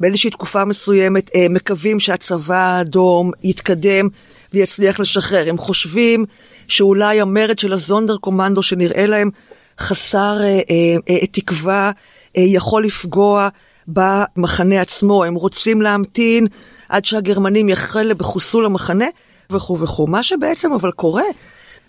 באיזושהי 0.00 0.30
תקופה 0.30 0.64
מסוימת 0.64 1.30
אה, 1.34 1.46
מקווים 1.50 2.00
שהצבא 2.00 2.56
האדום 2.56 3.30
יתקדם 3.42 4.08
ויצליח 4.52 5.00
לשחרר. 5.00 5.48
הם 5.48 5.58
חושבים 5.58 6.24
שאולי 6.68 7.20
המרד 7.20 7.58
של 7.58 7.72
הזונדר 7.72 8.16
קומנדו 8.16 8.62
שנראה 8.62 9.06
להם 9.06 9.30
חסר 9.78 10.38
אה, 10.40 10.46
אה, 10.46 10.96
אה, 11.10 11.26
תקווה, 11.26 11.90
אה, 12.36 12.42
יכול 12.46 12.84
לפגוע 12.84 13.48
במחנה 13.88 14.80
עצמו. 14.80 15.24
הם 15.24 15.34
רוצים 15.34 15.82
להמתין 15.82 16.46
עד 16.88 17.04
שהגרמנים 17.04 17.68
יחלו 17.68 18.16
בחיסול 18.16 18.66
המחנה 18.66 19.06
וכו' 19.50 19.78
וכו'. 19.78 20.06
מה 20.06 20.22
שבעצם 20.22 20.72
אבל 20.72 20.92
קורה, 20.92 21.22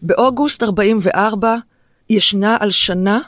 באוגוסט 0.01 0.63
44 0.63 1.55
ישנה 2.09 2.57
הלשנה 2.59 3.19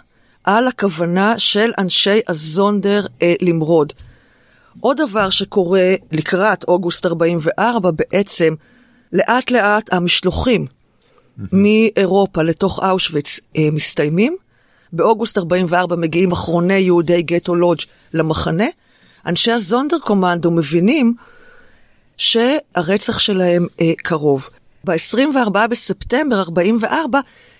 על 0.43 0.67
הכוונה 0.67 1.39
של 1.39 1.71
אנשי 1.77 2.19
הזונדר 2.27 3.05
אה, 3.21 3.33
למרוד. 3.41 3.93
עוד 4.79 4.97
דבר 4.97 5.29
שקורה 5.29 5.93
לקראת 6.11 6.63
אוגוסט 6.63 7.05
44 7.05 7.91
בעצם, 7.91 8.55
לאט 9.13 9.51
לאט 9.51 9.93
המשלוחים 9.93 10.65
מאירופה 11.51 12.43
לתוך 12.43 12.79
אושוויץ 12.79 13.39
אה, 13.57 13.69
מסתיימים. 13.71 14.37
באוגוסט 14.93 15.37
44 15.37 15.95
מגיעים 15.95 16.31
אחרוני 16.31 16.73
יהודי 16.73 17.21
גטו 17.21 17.55
לודג' 17.55 17.81
למחנה. 18.13 18.65
אנשי 19.25 19.51
הזונדר 19.51 19.99
קומנדו 19.99 20.51
מבינים 20.51 21.13
שהרצח 22.17 23.19
שלהם 23.19 23.67
אה, 23.81 23.91
קרוב. 23.97 24.49
ב-24 24.83 25.67
בספטמבר 25.69 26.39
44 26.39 27.19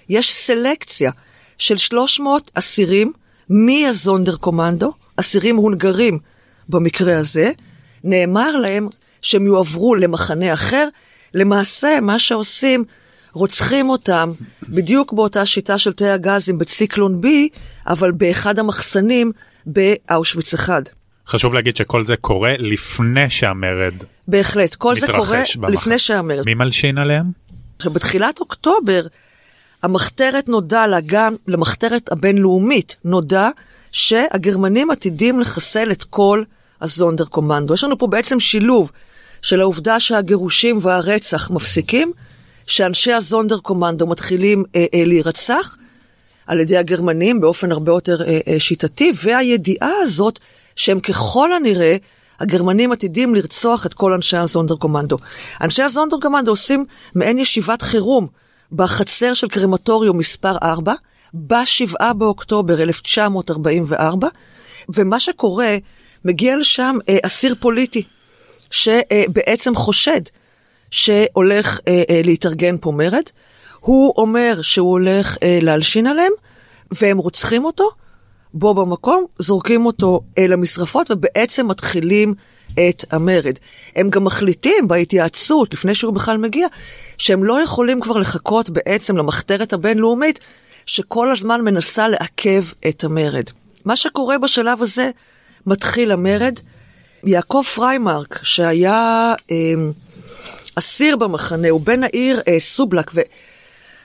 יש 0.10 0.36
סלקציה 0.36 1.12
של 1.58 1.78
300 1.78 2.52
אסירים 2.54 3.14
מהזונדר 3.50 4.36
קומנדו, 4.36 4.94
אסירים 5.16 5.56
הונגרים 5.56 6.20
במקרה 6.70 7.18
הזה, 7.18 7.52
נאמר 8.04 8.56
להם 8.56 8.88
שהם 9.22 9.46
יועברו 9.46 9.96
למחנה 9.96 10.54
אחר. 10.54 10.88
למעשה, 11.34 12.00
מה 12.02 12.20
שעושים, 12.20 12.84
רוצחים 13.34 13.90
אותם 13.90 14.32
בדיוק 14.70 15.14
באותה 15.14 15.46
שיטה 15.46 15.78
של 15.78 15.94
תאי 15.94 16.10
הגזים 16.10 16.58
בציקלון 16.58 17.22
B, 17.24 17.28
אבל 17.88 18.12
באחד 18.12 18.60
המחסנים 18.60 19.32
באושוויץ 19.66 20.54
1. 20.54 20.90
חשוב 21.28 21.54
להגיד 21.54 21.78
שכל 21.78 22.06
זה 22.06 22.16
קורה 22.16 22.54
לפני 22.58 23.30
שהמרד 23.30 23.94
בהחלט, 24.28 24.76
כל 24.76 24.96
זה 24.96 25.08
קורה 25.08 25.44
במחנה. 25.56 25.70
לפני 25.70 26.00
שהמרד. 26.00 26.46
מי 26.46 26.54
מלשין 26.54 26.98
עליהם? 26.98 27.26
עכשיו, 27.78 27.92
בתחילת 27.94 28.40
אוקטובר, 28.40 29.02
המחתרת 29.84 30.50
נודע 30.50 30.88
לה, 30.88 30.98
גם 31.06 31.36
למחתרת 31.48 32.12
הבינלאומית, 32.12 32.96
נודע 33.06 33.50
שהגרמנים 33.92 34.92
עתידים 34.92 35.40
לחסל 35.40 35.92
את 35.92 36.04
כל 36.04 36.44
הזונדר 36.82 37.26
קומנדו. 37.26 37.74
יש 37.74 37.84
לנו 37.84 37.98
פה 37.98 38.08
בעצם 38.08 38.40
שילוב 38.40 38.92
של 39.42 39.62
העובדה 39.62 40.00
שהגירושים 40.00 40.78
והרצח 40.82 41.52
מפסיקים, 41.52 42.12
שאנשי 42.70 43.14
הזונדר 43.14 43.58
קומנדו 43.58 44.08
מתחילים 44.08 44.64
אה, 44.76 44.86
אה, 44.94 45.06
להירצח 45.06 45.78
על 46.48 46.60
ידי 46.60 46.78
הגרמנים 46.78 47.40
באופן 47.40 47.72
הרבה 47.72 47.92
יותר 47.92 48.22
אה, 48.22 48.40
אה, 48.48 48.60
שיטתי, 48.60 49.12
והידיעה 49.24 49.92
הזאת 50.02 50.40
שהם 50.76 51.00
ככל 51.00 51.54
הנראה, 51.54 51.96
הגרמנים 52.40 52.92
עתידים 52.92 53.36
לרצוח 53.36 53.86
את 53.86 53.94
כל 53.94 54.14
אנשי 54.14 54.38
הזונדר 54.38 54.76
קומנדו. 54.76 55.16
אנשי 55.62 55.84
הזונדר 55.84 56.18
קומנדו 56.22 56.52
עושים 56.52 56.86
מעין 57.16 57.40
ישיבת 57.40 57.82
חירום 57.82 58.28
בחצר 58.72 59.34
של 59.34 59.48
קרמטוריום 59.48 60.18
מספר 60.18 60.58
4, 60.64 60.94
ב-7 61.34 62.14
באוקטובר 62.14 62.82
1944, 62.82 64.28
ומה 64.96 65.20
שקורה, 65.20 65.78
מגיע 66.26 66.58
לשם 66.58 66.98
אה, 67.10 67.18
אסיר 67.24 67.56
פוליטי, 67.60 68.04
שבעצם 68.72 69.76
חושד 69.76 70.22
שהולך 70.92 71.80
אה, 71.88 72.04
אה, 72.10 72.22
להתארגן 72.24 72.76
פה 72.82 72.92
מרד. 72.92 73.24
הוא 73.80 74.14
אומר 74.18 74.62
שהוא 74.62 74.92
הולך 74.92 75.38
אה, 75.44 75.60
להלשין 75.62 76.08
עליהם, 76.08 76.32
והם 76.92 77.18
רוצחים 77.18 77.66
אותו, 77.66 77.90
בו 78.54 78.74
במקום, 78.74 79.26
זורקים 79.40 79.86
אותו 79.86 80.22
אל 80.38 80.54
המשרפות, 80.54 81.12
ובעצם 81.12 81.68
מתחילים 81.68 82.34
את 82.74 83.06
המרד. 83.12 83.54
הם 83.96 84.10
גם 84.10 84.24
מחליטים 84.24 84.88
בהתייעצות, 84.88 85.74
לפני 85.74 85.96
שהוא 85.96 86.14
בכלל 86.14 86.38
מגיע, 86.38 86.68
שהם 87.18 87.44
לא 87.44 87.62
יכולים 87.64 88.00
כבר 88.00 88.18
לחכות 88.18 88.70
בעצם 88.70 89.18
למחתרת 89.18 89.74
הבינלאומית, 89.74 90.40
שכל 90.86 91.32
הזמן 91.32 91.62
מנסה 91.62 92.08
לעכב 92.08 92.64
את 92.90 93.04
המרד. 93.04 93.44
מה 93.86 93.96
שקורה 93.96 94.38
בשלב 94.38 94.82
הזה, 94.82 95.12
מתחיל 95.66 96.12
המרד. 96.12 96.60
יעקב 97.24 97.64
פריימרק, 97.76 98.40
שהיה 98.44 99.34
אה, 99.52 99.56
אסיר 100.80 101.16
במחנה, 101.16 101.70
הוא 101.70 101.82
בן 101.82 102.04
העיר 102.04 102.42
אה, 102.48 102.60
סובלק, 102.60 103.12
וזה 103.14 103.22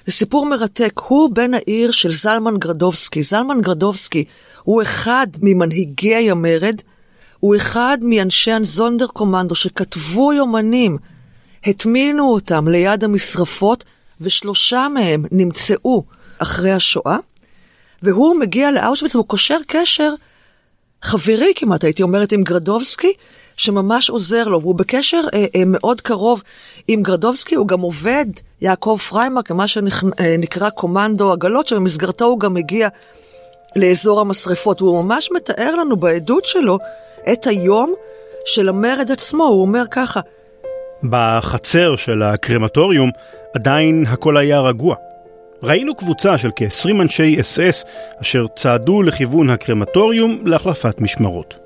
סיפור 0.09 0.47
מרתק, 0.47 1.01
הוא 1.09 1.31
בן 1.35 1.55
העיר 1.55 1.91
של 1.91 2.13
זלמן 2.13 2.59
גרדובסקי. 2.59 3.23
זלמן 3.23 3.61
גרדובסקי 3.61 4.25
הוא 4.63 4.83
אחד 4.83 5.27
ממנהיגי 5.43 6.31
המרד, 6.31 6.81
הוא 7.41 7.57
אחד 7.57 7.99
מאנשי 8.03 8.53
הזונדר 8.53 9.07
קומנדו 9.07 9.55
שכתבו 9.55 10.33
יומנים, 10.33 10.99
הטמינו 11.65 12.33
אותם 12.33 12.69
ליד 12.69 13.05
המשרפות, 13.05 13.85
ושלושה 14.21 14.89
מהם 14.95 15.25
נמצאו 15.33 16.05
אחרי 16.39 16.73
השואה, 16.73 17.17
והוא 18.03 18.37
מגיע 18.41 18.71
לאושוויץ 18.71 19.15
והוא 19.15 19.27
קושר 19.27 19.59
קשר 19.67 20.15
חברי 21.05 21.53
כמעט, 21.57 21.85
הייתי 21.85 22.03
אומרת, 22.03 22.33
עם 22.33 22.43
גרדובסקי, 22.43 23.13
שממש 23.57 24.11
עוזר 24.11 24.45
לו, 24.45 24.61
והוא 24.61 24.75
בקשר 24.75 25.21
אה, 25.35 25.45
אה, 25.57 25.63
מאוד 25.67 26.01
קרוב 26.01 26.43
עם 26.89 27.03
גרדובסקי, 27.03 27.55
הוא 27.55 27.69
גם 27.69 27.81
עובד, 27.81 28.27
יעקב 28.61 28.99
פריימרק, 29.09 29.51
מה 29.51 29.69
שנקרא 29.69 30.71
קומנדו 30.71 31.33
עגלות, 31.33 31.67
שבמסגרתו 31.67 32.25
הוא 32.25 32.41
גם 32.41 32.55
מגיע 32.55 32.89
לאזור 33.77 34.21
המשרפות, 34.21 34.83
והוא 34.83 35.05
ממש 35.05 35.31
מתאר 35.33 35.77
לנו 35.77 35.97
בעדות 35.97 36.45
שלו 36.45 36.79
את 37.33 37.47
היום 37.47 37.95
של 38.47 38.69
המרד 38.69 39.13
עצמו, 39.13 39.45
הוא 39.45 39.63
אומר 39.63 39.83
ככה. 39.91 40.21
בחצר 41.03 41.97
של 41.97 42.23
הקרמטוריום 42.23 43.11
עדיין 43.55 44.05
הכל 44.09 44.37
היה 44.37 44.61
רגוע. 44.61 44.97
ראינו 45.63 45.95
קבוצה 45.95 46.39
של 46.39 46.51
כ-20 46.57 46.91
אנשי 47.01 47.41
אס-אס 47.41 47.85
אשר 48.23 48.47
צעדו 48.57 49.03
לכיוון 49.03 49.51
הקרמטוריום 49.51 50.43
להחלפת 50.47 51.01
משמרות. 51.01 51.57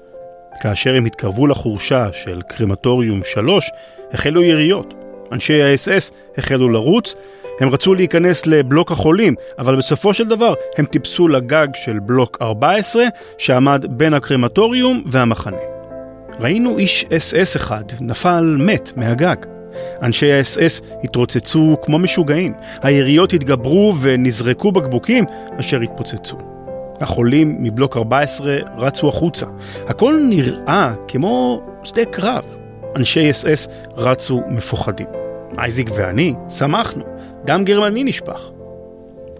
כאשר 0.60 0.94
הם 0.94 1.04
התקרבו 1.04 1.46
לחורשה 1.46 2.08
של 2.12 2.42
קרמטוריום 2.42 3.20
3, 3.24 3.70
החלו 4.12 4.42
יריות. 4.42 4.94
אנשי 5.32 5.62
האס-אס 5.62 6.10
החלו 6.38 6.68
לרוץ, 6.68 7.14
הם 7.60 7.68
רצו 7.68 7.94
להיכנס 7.94 8.46
לבלוק 8.46 8.92
החולים, 8.92 9.34
אבל 9.58 9.76
בסופו 9.76 10.14
של 10.14 10.28
דבר 10.28 10.54
הם 10.78 10.84
טיפסו 10.84 11.28
לגג 11.28 11.68
של 11.74 11.98
בלוק 11.98 12.38
14 12.42 13.04
שעמד 13.38 13.84
בין 13.88 14.14
הקרמטוריום 14.14 15.02
והמחנה. 15.06 15.56
ראינו 16.40 16.78
איש 16.78 17.04
אס-אס 17.16 17.56
אחד 17.56 17.84
נפל 18.00 18.56
מת 18.58 18.92
מהגג. 18.96 19.57
אנשי 20.02 20.32
האס-אס 20.32 20.80
התרוצצו 21.04 21.76
כמו 21.82 21.98
משוגעים. 21.98 22.54
היריות 22.82 23.32
התגברו 23.32 23.94
ונזרקו 24.00 24.72
בקבוקים 24.72 25.24
אשר 25.60 25.80
התפוצצו. 25.80 26.36
החולים 27.00 27.56
מבלוק 27.60 27.96
14 27.96 28.56
רצו 28.76 29.08
החוצה. 29.08 29.46
הכל 29.86 30.20
נראה 30.28 30.94
כמו 31.08 31.62
שדה 31.84 32.04
קרב. 32.04 32.44
אנשי 32.96 33.30
אס-אס 33.30 33.68
רצו 33.96 34.42
מפוחדים. 34.48 35.06
אייזיק 35.58 35.90
ואני 35.96 36.34
שמחנו, 36.50 37.04
דם 37.44 37.64
גרמני 37.64 38.04
נשפך. 38.04 38.50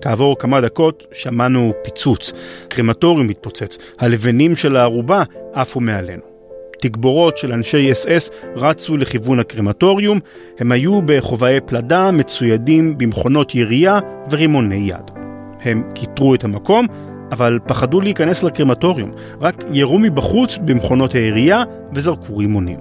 כעבור 0.01 0.39
כמה 0.39 0.61
דקות 0.61 1.07
שמענו 1.13 1.73
פיצוץ, 1.85 2.33
קרמטוריום 2.69 3.29
התפוצץ, 3.29 3.79
הלבנים 3.99 4.57
של 4.57 4.77
הערובה 4.77 5.23
עפו 5.55 5.81
מעלינו. 5.81 6.38
תגבורות 6.81 7.39
של 7.39 7.53
אנשי 7.53 7.93
אס-אס 7.93 8.31
רצו 8.57 8.97
לכיוון 8.97 9.39
הקרמטוריום, 9.39 10.21
הם 10.59 10.73
היו 10.73 11.03
בכובעי 11.05 11.61
פלדה 11.61 12.11
מצוידים 12.11 12.99
במכונות 12.99 13.55
ירייה 13.55 13.99
ורימוני 14.31 14.87
יד. 14.89 15.11
הם 15.61 15.83
כיתרו 15.95 16.35
את 16.35 16.45
המקום, 16.45 16.87
אבל 17.33 17.59
פחדו 17.67 18.01
להיכנס 18.01 18.43
לקרמטוריום, 18.43 19.13
רק 19.41 19.65
ירו 19.73 19.99
מבחוץ 19.99 20.59
במכונות 20.65 21.13
הירייה 21.13 21.63
וזרקו 21.95 22.37
רימונים. 22.37 22.79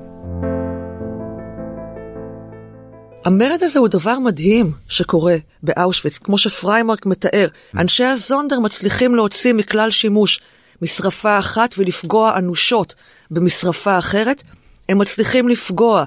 המרד 3.25 3.63
הזה 3.63 3.79
הוא 3.79 3.87
דבר 3.87 4.19
מדהים 4.19 4.71
שקורה 4.89 5.35
באושוויץ, 5.63 6.17
כמו 6.17 6.37
שפריימרק 6.37 7.05
מתאר. 7.05 7.47
אנשי 7.77 8.03
הזונדר 8.03 8.59
מצליחים 8.59 9.15
להוציא 9.15 9.53
מכלל 9.53 9.91
שימוש 9.91 10.39
משרפה 10.81 11.39
אחת 11.39 11.75
ולפגוע 11.77 12.37
אנושות 12.37 12.95
במשרפה 13.31 13.97
אחרת. 13.97 14.43
הם 14.89 14.97
מצליחים 14.97 15.49
לפגוע 15.49 16.03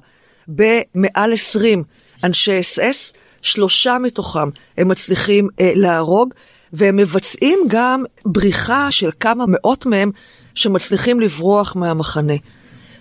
במעל 0.49 1.33
20 1.33 1.83
אנשי 2.25 2.61
אס 2.61 2.79
אס, 2.79 3.13
שלושה 3.43 3.99
מתוכם 3.99 4.49
הם 4.79 4.89
מצליחים 4.89 5.49
אה, 5.61 5.73
להרוג, 5.75 6.35
והם 6.73 6.97
מבצעים 6.97 7.59
גם 7.69 8.05
בריחה 8.25 8.91
של 8.91 9.11
כמה 9.21 9.45
מאות 9.49 9.87
מהם 9.87 10.11
שמצליחים 10.55 11.21
לברוח 11.21 11.77
מהמחנה. 11.77 12.35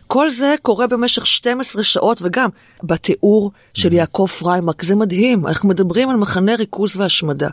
כל 0.07 0.31
זה 0.31 0.55
קורה 0.61 0.87
במשך 0.87 1.27
12 1.27 1.83
שעות, 1.83 2.17
וגם 2.21 2.49
בתיאור 2.83 3.51
של 3.73 3.93
יעקב 3.93 4.27
פריימרק, 4.39 4.83
זה 4.83 4.95
מדהים, 4.95 5.47
אנחנו 5.47 5.69
מדברים 5.69 6.09
על 6.09 6.15
מחנה 6.15 6.55
ריכוז 6.55 6.97
והשמדה, 6.97 7.49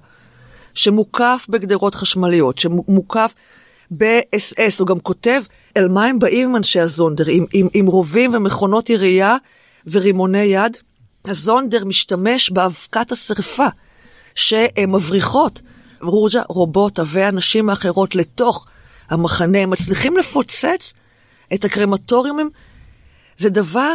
שמוקף 0.74 1.46
בגדרות 1.48 1.94
חשמליות, 1.94 2.58
שמוקף 2.58 3.34
ב-SS, 3.90 4.74
הוא 4.78 4.86
גם 4.86 4.98
כותב 4.98 5.42
אל 5.76 5.88
מה 5.88 6.04
הם 6.04 6.18
באים 6.18 6.56
אנשי 6.56 6.80
הזונדר, 6.80 7.24
עם, 7.28 7.44
עם, 7.52 7.68
עם 7.74 7.86
רובים 7.86 8.34
ומכונות 8.34 8.90
ירייה 8.90 9.36
ורימוני 9.86 10.38
יד. 10.38 10.76
הזונדר 11.24 11.84
משתמש 11.84 12.50
באבקת 12.50 13.12
השרפה 13.12 13.66
שמבריחות 14.34 15.60
רוג'ה, 16.00 16.42
רובוטה 16.48 17.02
והנשים 17.06 17.70
האחרות 17.70 18.14
לתוך 18.14 18.66
המחנה, 19.10 19.58
הם 19.58 19.70
מצליחים 19.70 20.16
לפוצץ 20.16 20.94
את 21.54 21.64
הקרמטוריומים. 21.64 22.50
זה 23.36 23.50
דבר 23.50 23.92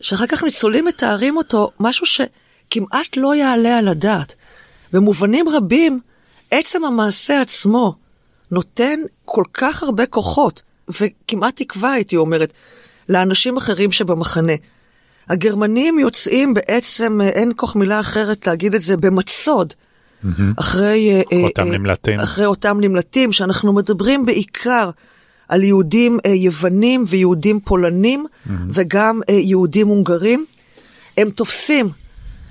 שאחר 0.00 0.26
כך 0.26 0.44
ניצולים 0.44 0.84
מתארים 0.84 1.36
אותו, 1.36 1.70
משהו 1.80 2.06
שכמעט 2.06 3.16
לא 3.16 3.34
יעלה 3.34 3.78
על 3.78 3.88
הדעת. 3.88 4.34
במובנים 4.92 5.48
רבים, 5.48 6.00
עצם 6.50 6.84
המעשה 6.84 7.40
עצמו 7.40 7.94
נותן 8.50 9.00
כל 9.24 9.44
כך 9.52 9.82
הרבה 9.82 10.06
כוחות, 10.06 10.62
וכמעט 10.88 11.56
תקווה, 11.56 11.92
הייתי 11.92 12.16
אומרת, 12.16 12.52
לאנשים 13.08 13.56
אחרים 13.56 13.92
שבמחנה. 13.92 14.52
הגרמנים 15.28 15.98
יוצאים 15.98 16.54
בעצם, 16.54 17.20
אין 17.20 17.52
כוח 17.56 17.76
מילה 17.76 18.00
אחרת 18.00 18.46
להגיד 18.46 18.74
את 18.74 18.82
זה, 18.82 18.96
במצוד. 18.96 19.72
Mm-hmm. 20.24 20.42
אחרי, 20.56 21.22
אה, 21.32 21.40
אותם 21.42 21.62
אה, 21.62 21.78
נמלטים. 21.78 22.20
אחרי 22.20 22.46
אותם 22.46 22.80
נמלטים, 22.80 23.32
שאנחנו 23.32 23.72
מדברים 23.72 24.26
בעיקר 24.26 24.90
על 25.48 25.62
יהודים 25.62 26.18
אה, 26.26 26.30
יוונים 26.30 27.04
ויהודים 27.08 27.60
פולנים 27.60 28.26
mm-hmm. 28.26 28.50
וגם 28.68 29.20
יהודים 29.28 29.86
הונגרים. 29.88 30.44
הם 31.16 31.30
תופסים 31.30 31.88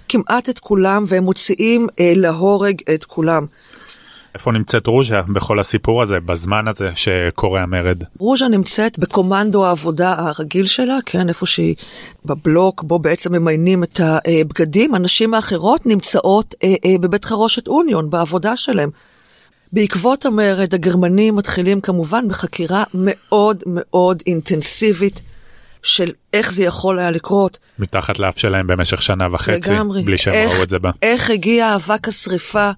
כמעט 0.09 0.49
את 0.49 0.59
כולם 0.59 1.05
והם 1.07 1.23
מוציאים 1.23 1.87
להורג 1.99 2.75
את 2.93 3.05
כולם. 3.05 3.45
איפה 4.35 4.51
נמצאת 4.51 4.87
רוז'ה 4.87 5.21
בכל 5.21 5.59
הסיפור 5.59 6.01
הזה, 6.01 6.19
בזמן 6.19 6.67
הזה 6.67 6.89
שקורה 6.95 7.61
המרד? 7.61 8.03
רוז'ה 8.19 8.47
נמצאת 8.47 8.99
בקומנדו 8.99 9.65
העבודה 9.65 10.15
הרגיל 10.17 10.65
שלה, 10.65 10.97
כן, 11.05 11.29
איפה 11.29 11.45
שהיא 11.45 11.75
בבלוק, 12.25 12.83
בו 12.83 12.99
בעצם 12.99 13.33
ממיינים 13.35 13.83
את 13.83 13.99
הבגדים. 14.03 14.95
הנשים 14.95 15.33
האחרות 15.33 15.85
נמצאות 15.85 16.55
אה, 16.63 16.73
אה, 16.85 16.97
בבית 17.01 17.25
חרושת 17.25 17.67
אוניון, 17.67 18.09
בעבודה 18.09 18.57
שלהם. 18.57 18.89
בעקבות 19.73 20.25
המרד, 20.25 20.73
הגרמנים 20.73 21.35
מתחילים 21.35 21.81
כמובן 21.81 22.27
בחקירה 22.27 22.83
מאוד 22.93 23.63
מאוד 23.67 24.23
אינטנסיבית 24.27 25.21
של 25.83 26.11
איך 26.33 26.53
זה 26.53 26.63
יכול 26.63 26.99
היה 26.99 27.11
לקרות. 27.11 27.59
מתחת 27.79 28.19
לאף 28.19 28.37
שלהם 28.37 28.67
במשך 28.67 29.01
שנה 29.01 29.27
וחצי, 29.33 29.71
לגמרי. 29.73 30.03
בלי 30.03 30.17
שהם 30.17 30.33
איך- 30.33 30.53
ראו 30.53 30.63
את 30.63 30.69
זה 30.69 30.79
בה. 30.79 30.91
איך 31.01 31.29
הגיע 31.29 31.75
אבק 31.75 32.07
השרפה 32.07 32.69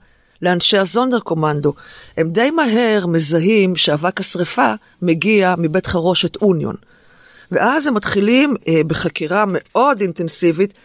לאנשי 0.45 0.77
הזונדר 0.77 1.19
קומנדו? 1.19 1.73
הם 2.17 2.29
די 2.29 2.49
מהר 2.51 3.05
מזהים 3.07 3.75
שאבק 3.75 4.19
השרפה 4.19 4.73
מגיע 5.01 5.55
מבית 5.57 5.87
חרושת 5.87 6.35
אוניון. 6.35 6.75
ואז 7.51 7.87
הם 7.87 7.93
מתחילים 7.93 8.55
אה, 8.67 8.81
בחקירה 8.87 9.43
מאוד 9.47 10.01
אינטנסיבית 10.01 10.77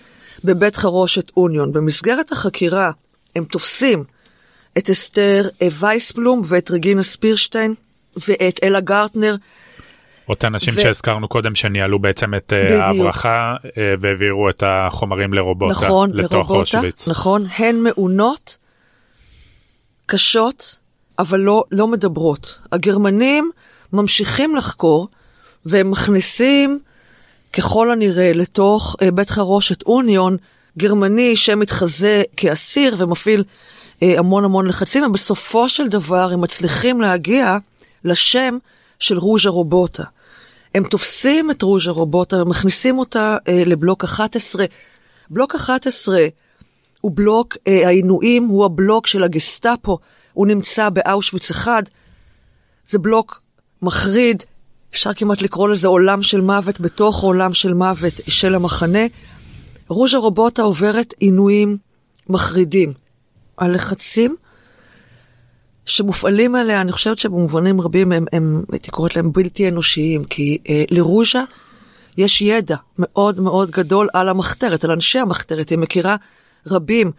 בבית 0.45 0.77
חרושת 0.77 1.31
אוניון. 1.37 1.73
במסגרת 1.73 2.33
החקירה 2.33 2.91
הם 3.37 3.45
תופסים 3.45 4.05
את 4.79 4.91
אסתר 4.91 5.49
אה, 5.63 5.69
וייסבלום 5.79 6.43
ואת 6.49 6.71
רגינה 6.71 7.03
ספירשטיין 7.03 7.75
ואת 8.29 8.61
אלה 8.63 8.81
גרטנר, 8.81 9.37
אותן 10.31 10.55
נשים 10.55 10.75
ו- 10.77 10.81
שהזכרנו 10.81 11.29
קודם 11.29 11.55
שניהלו 11.55 11.99
בעצם 11.99 12.35
את 12.35 12.53
אה, 12.53 12.65
בדיוק. 12.65 12.85
ההברחה 12.85 13.55
אה, 13.65 13.95
והעבירו 14.01 14.51
את 14.51 14.63
החומרים 14.67 15.35
לרובוטה 15.35 15.73
נכון, 15.73 16.11
לתוך 16.15 16.51
אושוויץ. 16.51 17.09
נכון, 17.09 17.47
הן 17.59 17.77
מעונות, 17.77 18.57
קשות, 20.11 20.79
אבל 21.19 21.41
לא, 21.41 21.65
לא 21.71 21.87
מדברות. 21.87 22.59
הגרמנים 22.73 23.51
ממשיכים 23.93 24.57
לחקור, 24.57 25.09
והם 25.67 25.91
מכניסים, 25.91 26.79
ככל 27.53 27.91
הנראה, 27.91 28.33
לתוך 28.33 28.97
אה, 29.03 29.11
בית 29.11 29.31
חרושת 29.31 29.83
אוניון, 29.83 30.37
גרמני 30.79 31.37
שמתחזה 31.37 32.23
כאסיר 32.37 32.95
ומפעיל 32.99 33.45
אה, 34.03 34.19
המון 34.19 34.45
המון 34.45 34.67
לחצים, 34.67 35.05
ובסופו 35.05 35.69
של 35.69 35.89
דבר 35.89 36.31
הם 36.33 36.41
מצליחים 36.41 37.01
להגיע 37.01 37.59
לשם 38.05 38.59
של 38.99 39.19
רוז'ה 39.19 39.51
רובוטה. 39.51 40.05
הם 40.75 40.85
תופסים 40.85 41.51
את 41.51 41.63
רוז'ה 41.63 41.91
רובוטה 41.91 42.43
ומכניסים 42.43 42.99
אותה 42.99 43.37
אה, 43.49 43.63
לבלוק 43.67 44.05
11. 44.05 44.65
בלוק 45.31 45.55
11 45.55 46.27
הוא 47.01 47.13
בלוק 47.15 47.57
אה, 47.67 47.87
העינויים, 47.87 48.45
הוא 48.45 48.65
הבלוק 48.65 49.07
של 49.07 49.23
הגסטאפו, 49.23 49.99
הוא 50.33 50.47
נמצא 50.47 50.89
באושוויץ 50.89 51.51
1. 51.51 51.91
זה 52.87 52.99
בלוק 52.99 53.43
מחריד, 53.83 54.43
אפשר 54.93 55.15
כמעט 55.15 55.43
לקרוא 55.43 55.69
לזה 55.69 55.89
עולם 55.89 56.23
של 56.23 56.41
מוות 56.41 56.81
בתוך 56.81 57.23
עולם 57.23 57.55
של 57.55 57.75
מוות 57.75 58.13
של 58.29 58.55
המחנה. 58.55 59.07
רוז'ה 59.89 60.19
רובוטה 60.19 60.63
עוברת 60.63 61.15
עינויים 61.19 61.77
מחרידים. 62.29 62.93
הלחצים 63.59 64.37
שמופעלים 65.87 66.55
עליה, 66.55 66.81
אני 66.81 66.93
חושבת 66.93 67.19
שבמובנים 67.19 67.81
רבים 67.81 68.13
הם, 68.13 68.25
הם 68.33 68.63
הייתי 68.73 68.91
קוראת 68.91 69.17
להם 69.17 69.33
בלתי 69.33 69.69
אנושיים, 69.69 70.25
כי 70.25 70.59
אה, 70.69 70.85
לרוז'ה 70.91 71.45
יש 72.17 72.43
ידע 72.43 72.77
מאוד 72.99 73.41
מאוד 73.41 73.71
גדול 73.71 74.09
על 74.13 74.29
המחתרת, 74.29 74.85
על 74.85 74.91
אנשי 74.91 75.19
המחתרת. 75.19 75.69
היא 75.69 75.79
מכירה 75.79 76.17
רבים 76.67 77.11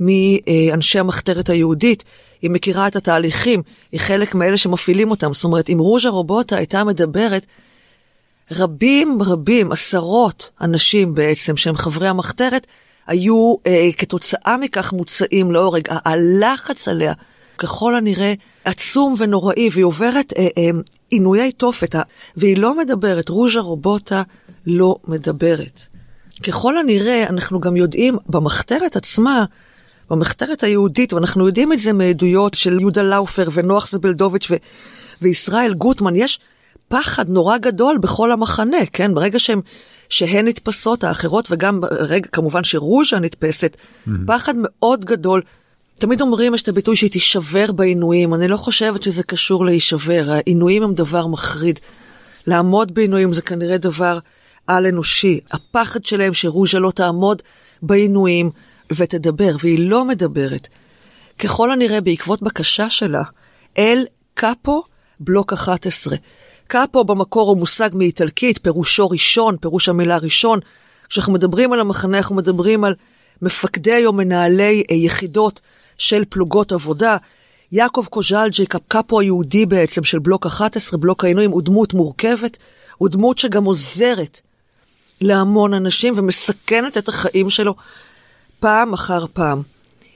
מאנשי 0.00 0.98
המחתרת 0.98 1.50
היהודית, 1.50 2.04
היא 2.42 2.50
מכירה 2.50 2.86
את 2.86 2.96
התהליכים, 2.96 3.62
היא 3.92 4.00
חלק 4.00 4.34
מאלה 4.34 4.56
שמפעילים 4.56 5.10
אותם. 5.10 5.32
זאת 5.32 5.44
אומרת, 5.44 5.70
אם 5.70 5.78
רוז'ה 5.78 6.08
רובוטה 6.08 6.56
הייתה 6.56 6.84
מדברת, 6.84 7.46
רבים 8.52 9.22
רבים, 9.22 9.72
עשרות 9.72 10.50
אנשים 10.60 11.14
בעצם, 11.14 11.56
שהם 11.56 11.76
חברי 11.76 12.08
המחתרת, 12.08 12.66
היו 13.06 13.54
אה, 13.66 13.88
כתוצאה 13.98 14.56
מכך 14.56 14.92
מוצאים 14.92 15.52
להורג. 15.52 15.88
הלחץ 15.90 16.88
עליה, 16.88 17.12
ככל 17.58 17.94
הנראה, 17.94 18.34
עצום 18.64 19.14
ונוראי, 19.18 19.68
והיא 19.72 19.84
עוברת 19.84 20.32
אה, 20.38 20.48
אה, 20.58 20.70
עינויי 21.10 21.52
תופת, 21.52 21.94
והיא 22.36 22.56
לא 22.56 22.78
מדברת, 22.78 23.28
רוז'ה 23.28 23.60
רובוטה 23.60 24.22
לא 24.66 24.96
מדברת. 25.08 25.86
ככל 26.42 26.78
הנראה, 26.78 27.26
אנחנו 27.28 27.60
גם 27.60 27.76
יודעים, 27.76 28.16
במחתרת 28.28 28.96
עצמה, 28.96 29.44
במחתרת 30.10 30.62
היהודית, 30.62 31.12
ואנחנו 31.12 31.46
יודעים 31.46 31.72
את 31.72 31.78
זה 31.78 31.92
מעדויות 31.92 32.54
של 32.54 32.80
יהודה 32.80 33.02
לאופר 33.02 33.48
ונוח 33.52 33.88
זבלדוביץ' 33.88 34.46
ו- 34.50 34.56
וישראל 35.22 35.74
גוטמן, 35.74 36.16
יש 36.16 36.40
פחד 36.88 37.28
נורא 37.28 37.58
גדול 37.58 37.98
בכל 37.98 38.32
המחנה, 38.32 38.86
כן? 38.92 39.14
ברגע 39.14 39.38
שהם, 39.38 39.60
שהן 40.08 40.48
נתפסות, 40.48 41.04
האחרות, 41.04 41.48
וגם 41.50 41.80
ברגע, 41.80 42.28
כמובן 42.32 42.64
שרוז'ה 42.64 43.18
נתפסת, 43.18 43.76
פחד 44.26 44.54
מאוד 44.56 45.04
גדול. 45.04 45.42
תמיד 45.98 46.20
אומרים, 46.20 46.54
יש 46.54 46.62
את 46.62 46.68
הביטוי 46.68 46.96
שהיא 46.96 47.10
תישבר 47.10 47.72
בעינויים, 47.72 48.34
אני 48.34 48.48
לא 48.48 48.56
חושבת 48.56 49.02
שזה 49.02 49.22
קשור 49.22 49.66
להישבר, 49.66 50.24
העינויים 50.28 50.82
הם 50.82 50.94
דבר 50.94 51.26
מחריד. 51.26 51.80
לעמוד 52.46 52.94
בעינויים 52.94 53.32
זה 53.32 53.42
כנראה 53.42 53.78
דבר 53.78 54.18
על-אנושי. 54.66 55.40
הפחד 55.50 56.04
שלהם 56.04 56.34
שרוז'ה 56.34 56.78
לא 56.78 56.90
תעמוד 56.90 57.42
בעינויים 57.82 58.50
ותדבר, 58.92 59.56
והיא 59.62 59.78
לא 59.78 60.04
מדברת. 60.04 60.68
ככל 61.38 61.72
הנראה 61.72 62.00
בעקבות 62.00 62.42
בקשה 62.42 62.90
שלה, 62.90 63.22
אל 63.78 64.06
קאפו 64.34 64.82
בלוק 65.20 65.52
11. 65.52 66.16
קאפו 66.66 67.04
במקור 67.04 67.48
הוא 67.48 67.56
מושג 67.56 67.90
מאיטלקית, 67.92 68.58
פירושו 68.58 69.10
ראשון, 69.10 69.56
פירוש 69.56 69.88
המילה 69.88 70.18
ראשון. 70.18 70.60
כשאנחנו 71.08 71.32
מדברים 71.32 71.72
על 71.72 71.80
המחנה, 71.80 72.18
אנחנו 72.18 72.36
מדברים 72.36 72.84
על 72.84 72.94
מפקדי 73.42 74.06
או 74.06 74.12
מנהלי 74.12 74.82
אה, 74.90 74.96
יחידות 74.96 75.60
של 75.98 76.24
פלוגות 76.28 76.72
עבודה. 76.72 77.16
יעקב 77.72 78.04
קוז'לג'יק, 78.10 78.74
הקאפו 78.74 79.20
היהודי 79.20 79.66
בעצם 79.66 80.04
של 80.04 80.18
בלוק 80.18 80.46
11, 80.46 81.00
בלוק 81.00 81.24
העינויים, 81.24 81.50
הוא 81.50 81.62
דמות 81.62 81.94
מורכבת, 81.94 82.56
הוא 82.96 83.08
דמות 83.08 83.38
שגם 83.38 83.64
עוזרת 83.64 84.40
להמון 85.20 85.74
אנשים 85.74 86.14
ומסכנת 86.16 86.98
את 86.98 87.08
החיים 87.08 87.50
שלו 87.50 87.74
פעם 88.60 88.92
אחר 88.92 89.24
פעם. 89.32 89.62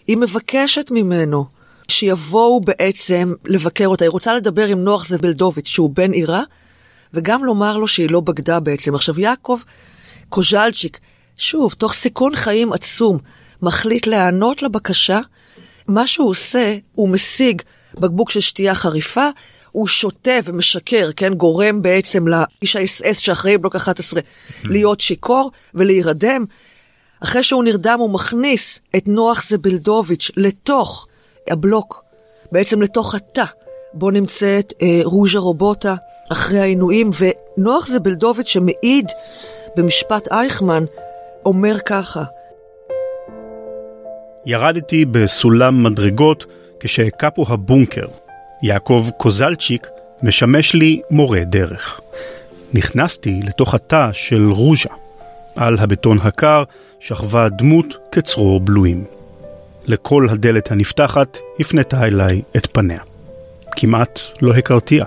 היא 0.07 0.17
מבקשת 0.17 0.90
ממנו 0.90 1.45
שיבואו 1.88 2.61
בעצם 2.61 3.33
לבקר 3.45 3.87
אותה. 3.87 4.05
היא 4.05 4.11
רוצה 4.11 4.35
לדבר 4.35 4.67
עם 4.67 4.85
נוח 4.85 5.07
זבלדוביץ', 5.07 5.67
שהוא 5.67 5.90
בן 5.95 6.12
עירה, 6.12 6.43
וגם 7.14 7.45
לומר 7.45 7.77
לו 7.77 7.88
שהיא 7.88 8.11
לא 8.11 8.21
בגדה 8.21 8.61
בעצם. 8.61 8.95
עכשיו, 8.95 9.21
יעקב 9.21 9.59
קוז'לצ'יק, 10.29 10.99
שוב, 11.37 11.73
תוך 11.73 11.93
סיכון 11.93 12.37
חיים 12.37 12.73
עצום, 12.73 13.19
מחליט 13.62 14.07
להיענות 14.07 14.62
לבקשה. 14.62 15.21
מה 15.88 16.07
שהוא 16.07 16.31
עושה, 16.31 16.77
הוא 16.93 17.09
משיג 17.09 17.62
בקבוק 18.01 18.31
של 18.31 18.40
שתייה 18.40 18.75
חריפה, 18.75 19.29
הוא 19.74 19.87
שותה 19.87 20.38
ומשקר, 20.44 21.10
כן? 21.16 21.34
גורם 21.34 21.82
בעצם 21.82 22.28
לאיש 22.28 22.76
האס-אס 22.76 23.18
שאחראי 23.18 23.58
בלוק 23.58 23.76
11 23.76 24.20
להיות 24.64 25.00
שיכור 25.00 25.50
ולהירדם. 25.74 26.44
אחרי 27.22 27.42
שהוא 27.42 27.64
נרדם 27.64 27.96
הוא 27.98 28.14
מכניס 28.14 28.80
את 28.96 29.08
נוח 29.08 29.44
זבלדוביץ' 29.44 30.30
לתוך 30.37 31.06
הבלוק, 31.50 32.04
בעצם 32.52 32.82
לתוך 32.82 33.14
התא 33.14 33.44
בו 33.92 34.10
נמצאת 34.10 34.72
אה, 34.82 35.00
רוז'ה 35.04 35.38
רובוטה 35.38 35.94
אחרי 36.32 36.58
העינויים, 36.58 37.10
ונוח 37.18 37.87
זבלדוביץ' 37.87 38.48
שמעיד 38.48 39.06
במשפט 39.76 40.28
אייכמן 40.32 40.84
אומר 41.44 41.78
ככה, 41.87 42.22
ירדתי 44.46 45.04
בסולם 45.04 45.82
מדרגות 45.82 46.46
כשהקפו 46.80 47.44
הבונקר. 47.48 48.23
יעקב 48.62 49.07
קוזלצ'יק 49.17 49.88
משמש 50.23 50.75
לי 50.75 51.01
מורה 51.11 51.45
דרך. 51.45 52.01
נכנסתי 52.75 53.40
לתוך 53.43 53.75
התא 53.75 54.11
של 54.12 54.51
רוז'ה. 54.51 54.90
על 55.57 55.77
הבטון 55.79 56.19
הקר 56.23 56.62
שכבה 57.01 57.49
דמות 57.49 57.97
כצרור 58.12 58.61
בלויים. 58.61 59.05
לכל 59.87 60.27
הדלת 60.31 60.71
הנפתחת 60.71 61.38
הפנתה 61.61 62.05
אליי 62.05 62.43
את 62.57 62.67
פניה. 62.73 62.99
כמעט 63.77 64.21
לא 64.43 64.55
הכרתיה. 64.55 65.05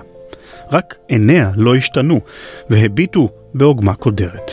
רק 0.72 0.94
עיניה 1.08 1.50
לא 1.56 1.74
השתנו 1.74 2.20
והביטו 2.70 3.28
בעוגמה 3.54 3.94
קודרת. 3.94 4.52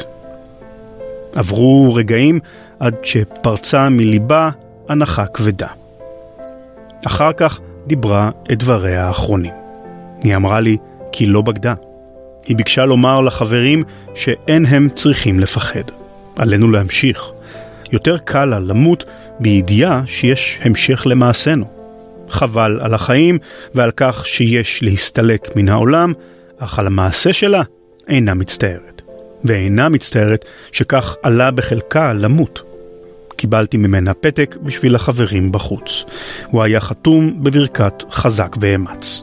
עברו 1.36 1.94
רגעים 1.94 2.40
עד 2.80 2.96
שפרצה 3.04 3.90
מליבה 3.90 4.50
הנחה 4.90 5.26
כבדה. 5.26 5.68
אחר 7.06 7.34
כך 7.34 7.60
דיברה 7.88 8.30
את 8.52 8.58
דבריה 8.58 9.08
האחרונים. 9.08 9.54
היא 10.24 10.36
אמרה 10.36 10.60
לי 10.60 10.78
כי 11.12 11.26
לא 11.26 11.41
בגדה. 11.41 11.74
היא 12.45 12.58
ביקשה 12.58 12.86
לומר 12.86 13.21
לחברים 13.21 13.84
שאין 14.15 14.65
הם 14.65 14.89
צריכים 14.95 15.39
לפחד. 15.39 15.84
עלינו 16.36 16.71
להמשיך. 16.71 17.24
יותר 17.91 18.17
קל 18.17 18.45
לה 18.45 18.60
למות 18.60 19.04
בידיעה 19.39 20.02
שיש 20.08 20.60
המשך 20.62 21.04
למעשינו. 21.06 21.65
חבל 22.30 22.80
על 22.82 22.93
החיים 22.93 23.38
ועל 23.76 23.91
כך 23.98 24.26
שיש 24.26 24.84
להסתלק 24.84 25.56
מן 25.56 25.69
העולם, 25.69 26.13
אך 26.58 26.80
על 26.80 26.88
המעשה 26.88 27.34
שלה 27.34 27.62
אינה 28.08 28.34
מצטערת. 28.34 29.02
ואינה 29.43 29.89
מצטערת 29.89 30.45
שכך 30.71 31.15
עלה 31.24 31.52
בחלקה 31.52 32.13
למות. 32.13 32.75
קיבלתי 33.36 33.78
ממנה 33.78 34.13
פתק 34.13 34.58
בשביל 34.63 34.95
החברים 34.95 35.52
בחוץ. 35.52 36.04
הוא 36.45 36.63
היה 36.63 36.80
חתום 36.80 37.43
בברכת 37.43 38.04
חזק 38.12 38.56
ואמץ. 38.62 39.21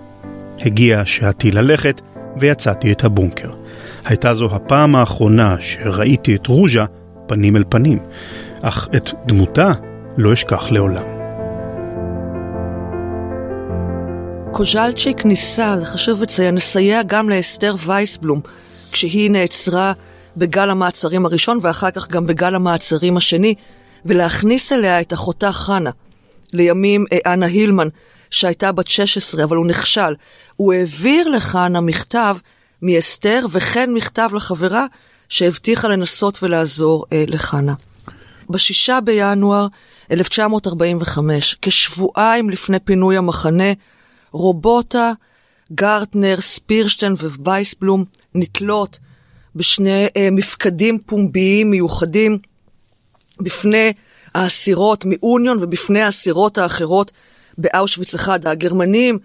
הגיע 0.59 1.03
שעתי 1.05 1.51
ללכת 1.51 2.01
ויצאתי 2.37 2.93
את 2.93 3.05
הבונקר. 3.05 3.51
הייתה 4.05 4.35
זו 4.35 4.49
הפעם 4.53 4.97
האחרונה 4.97 5.57
שראיתי 5.61 6.37
את 6.37 6.47
רוז'ה 6.47 6.85
פנים 7.27 7.57
אל 7.57 7.65
פנים, 7.69 7.99
אך 8.63 8.89
את 8.97 9.11
דמותה 9.27 9.73
לא 10.17 10.33
אשכח 10.33 10.71
לעולם. 10.71 11.03
קוז'לצ'יק 14.53 15.25
ניסה, 15.25 15.77
זה 15.79 15.87
חשוב 15.87 16.23
לציין, 16.23 16.55
לסייע 16.55 17.03
גם 17.07 17.31
לאסתר 17.31 17.75
וייסבלום, 17.87 18.41
כשהיא 18.93 19.31
נעצרה 19.31 19.93
בגל 20.37 20.71
המעצרים 20.71 21.27
הראשון 21.27 21.59
ואחר 21.63 21.91
כך 21.91 22.09
גם 22.09 22.27
בגל 22.27 22.55
המעצרים 22.55 23.17
השני, 23.17 23.55
ולהכניס 24.07 24.73
אליה 24.73 25.01
את 25.01 25.13
אחותה 25.13 25.53
חנה. 25.53 25.91
לימים 26.53 27.05
אה, 27.13 27.33
אנה 27.33 27.47
הילמן, 27.47 27.89
שהייתה 28.31 28.73
בת 28.73 28.89
16, 28.89 29.45
אבל 29.45 29.57
הוא 29.57 29.67
נכשל. 29.67 30.15
הוא 30.57 30.73
העביר 30.73 31.29
לחנה 31.29 31.81
מכתב 31.81 32.37
מאסתר 32.83 33.47
וכן 33.51 33.91
מכתב 33.93 34.31
לחברה 34.35 34.87
שהבטיחה 35.29 35.89
לנסות 35.89 36.43
ולעזור 36.43 37.07
אה, 37.13 37.25
לחנה. 37.29 37.75
בשישה 38.51 38.99
בינואר 39.01 39.67
1945, 40.11 41.57
כשבועיים 41.63 42.51
לפני 42.51 42.79
פינוי 42.79 43.17
המחנה, 43.17 43.73
רובוטה, 44.33 45.13
גרטנר, 45.73 46.41
ספירשטיין 46.41 47.13
ווייסבלום 47.13 48.05
נתלות 48.35 48.99
בשני 49.57 50.07
אה, 50.17 50.29
מפקדים 50.33 50.99
פומביים 51.07 51.71
מיוחדים 51.71 52.39
בפני 53.41 53.93
האסירות 54.35 55.05
מאוניון 55.05 55.59
ובפני 55.61 56.03
האסירות 56.03 56.59
האחרות 56.59 57.11
באושוויץ 57.59 58.15
אחד. 58.15 58.47
הגרמנים 58.47 59.19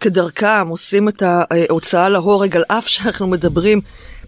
כדרכם 0.00 0.68
עושים 0.68 1.08
את 1.08 1.22
ההוצאה 1.22 2.08
להורג 2.08 2.56
על 2.56 2.64
אף 2.68 2.88
שאנחנו 2.88 3.26
מדברים 3.26 3.80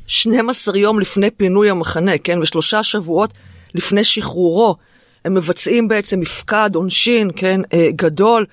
12 0.07 0.79
יום 0.79 1.01
לפני 1.01 1.31
פינוי 1.31 1.71
המחנה, 1.71 2.19
כן, 2.19 2.39
ושלושה 2.39 2.83
שבועות 2.83 3.31
לפני 3.75 4.05
שחרורו. 4.05 4.77
הם 5.25 5.35
מבצעים 5.35 5.89
בעצם 5.89 6.21
מפקד 6.21 6.71
עונשין, 6.75 7.31
כן, 7.37 7.61
אה, 7.73 7.89
גדול. 7.97 8.47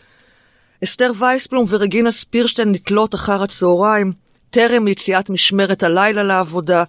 אסתר 0.84 1.12
וייסבלום 1.19 1.65
ורגינה 1.69 2.12
ספירשטיין 2.12 2.71
נתלות 2.71 3.15
אחר 3.15 3.43
הצהריים, 3.43 4.12
טרם 4.49 4.88
יציאת 4.88 5.30
משמרת 5.30 5.84
הלילה 5.84 6.23
לעבודה. 6.23 6.84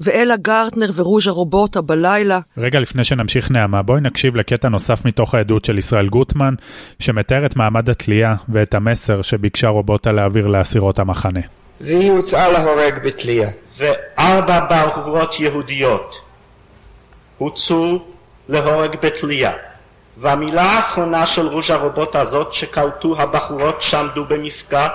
ואלה 0.00 0.36
גרטנר 0.36 0.90
ורוז'ה 0.94 1.30
רובוטה 1.30 1.80
בלילה. 1.80 2.40
רגע 2.58 2.78
לפני 2.80 3.04
שנמשיך 3.04 3.50
נעמה, 3.50 3.82
בואי 3.82 4.00
נקשיב 4.00 4.36
לקטע 4.36 4.68
נוסף 4.68 5.04
מתוך 5.04 5.34
העדות 5.34 5.64
של 5.64 5.78
ישראל 5.78 6.08
גוטמן, 6.08 6.54
שמתאר 6.98 7.46
את 7.46 7.56
מעמד 7.56 7.90
התלייה 7.90 8.34
ואת 8.48 8.74
המסר 8.74 9.22
שביקשה 9.22 9.68
רובוטה 9.68 10.12
להעביר 10.12 10.46
לאסירות 10.46 10.98
המחנה. 10.98 11.40
והיא 11.80 12.10
הוצאה 12.10 12.52
להורג 12.52 12.98
בתלייה. 13.04 13.50
וארבע 13.78 14.60
בחורות 14.70 15.40
יהודיות 15.40 16.20
הוצאו 17.38 18.02
להורג 18.48 18.96
בתלייה. 19.02 19.52
והמילה 20.16 20.62
האחרונה 20.62 21.26
של 21.26 21.46
רוז'ה 21.46 21.76
רובוטה 21.76 22.20
הזאת 22.20 22.52
שקלטו 22.52 23.20
הבחורות 23.20 23.82
שעמדו 23.82 24.24
במפקד, 24.24 24.88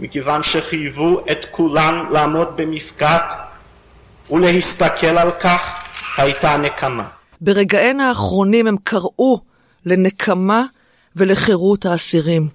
מכיוון 0.00 0.42
שחייבו 0.42 1.20
את 1.30 1.46
כולן 1.50 2.04
לעמוד 2.10 2.48
במפקד 2.56 3.18
ולהסתכל 4.30 5.18
על 5.18 5.30
כך 5.30 5.84
הייתה 6.18 6.56
נקמה. 6.56 7.08
ברגעיהן 7.40 8.00
האחרונים 8.00 8.66
הם 8.66 8.76
קראו 8.84 9.38
לנקמה 9.86 10.64
ולחירות 11.16 11.86
האסירים. 11.86 12.48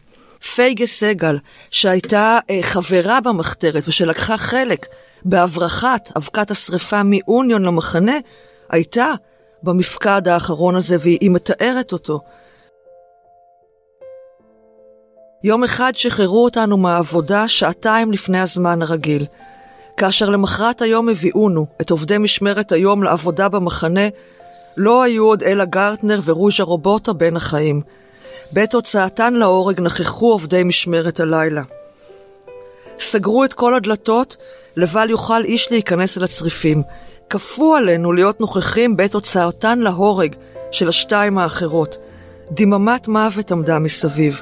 פייגה 0.55 0.85
סגל, 0.85 1.37
שהייתה 1.71 2.39
אה, 2.49 2.59
חברה 2.61 3.21
במחתרת 3.21 3.87
ושלקחה 3.87 4.37
חלק 4.37 4.85
בהברחת 5.25 6.11
אבקת 6.17 6.51
השרפה 6.51 7.01
מאוניון 7.05 7.63
למחנה, 7.63 8.17
הייתה 8.69 9.13
במפקד 9.63 10.27
האחרון 10.27 10.75
הזה 10.75 10.97
והיא 10.99 11.31
מתארת 11.31 11.91
אותו. 11.91 12.19
יום 15.43 15.63
אחד 15.63 15.91
שחררו 15.95 16.43
אותנו 16.43 16.77
מהעבודה 16.77 17.47
שעתיים 17.47 18.11
לפני 18.11 18.39
הזמן 18.39 18.81
הרגיל. 18.81 19.25
כאשר 19.97 20.29
למחרת 20.29 20.81
היום 20.81 21.09
הביאונו, 21.09 21.65
את 21.81 21.91
עובדי 21.91 22.17
משמרת 22.17 22.71
היום 22.71 23.03
לעבודה 23.03 23.49
במחנה, 23.49 24.07
לא 24.77 25.03
היו 25.03 25.25
עוד 25.25 25.43
אלא 25.43 25.65
גרטנר 25.65 26.19
ורוז'ה 26.23 26.63
רובוטה 26.63 27.13
בין 27.13 27.35
החיים. 27.35 27.81
בעת 28.51 28.73
הוצאתן 28.73 29.33
להורג 29.33 29.81
נכחו 29.81 30.31
עובדי 30.31 30.63
משמרת 30.63 31.19
הלילה. 31.19 31.61
סגרו 32.99 33.45
את 33.45 33.53
כל 33.53 33.73
הדלתות, 33.75 34.37
לבל 34.77 35.09
יוכל 35.09 35.43
איש 35.43 35.71
להיכנס 35.71 36.17
אל 36.17 36.23
הצריפים. 36.23 36.83
כפו 37.29 37.75
עלינו 37.75 38.11
להיות 38.11 38.39
נוכחים 38.41 38.97
בעת 38.97 39.13
הוצאתן 39.13 39.79
להורג 39.79 40.35
של 40.71 40.89
השתיים 40.89 41.37
האחרות. 41.37 41.97
דממת 42.51 43.07
מוות 43.07 43.51
עמדה 43.51 43.79
מסביב. 43.79 44.41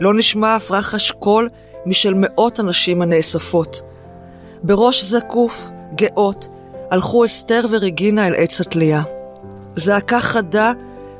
לא 0.00 0.14
נשמע 0.14 0.56
אף 0.56 0.70
רחש 0.70 1.10
קול 1.10 1.48
משל 1.86 2.14
מאות 2.16 2.58
הנשים 2.58 3.02
הנאספות. 3.02 3.82
בראש 4.66 5.04
זקוף, 5.04 5.70
גאות, 5.94 6.48
הלכו 6.90 7.24
אסתר 7.24 7.66
ורגינה 7.70 8.26
אל 8.26 8.34
עץ 8.34 8.60
התלייה. 8.60 9.02
זעקה 9.76 10.20
חדה 10.20 10.72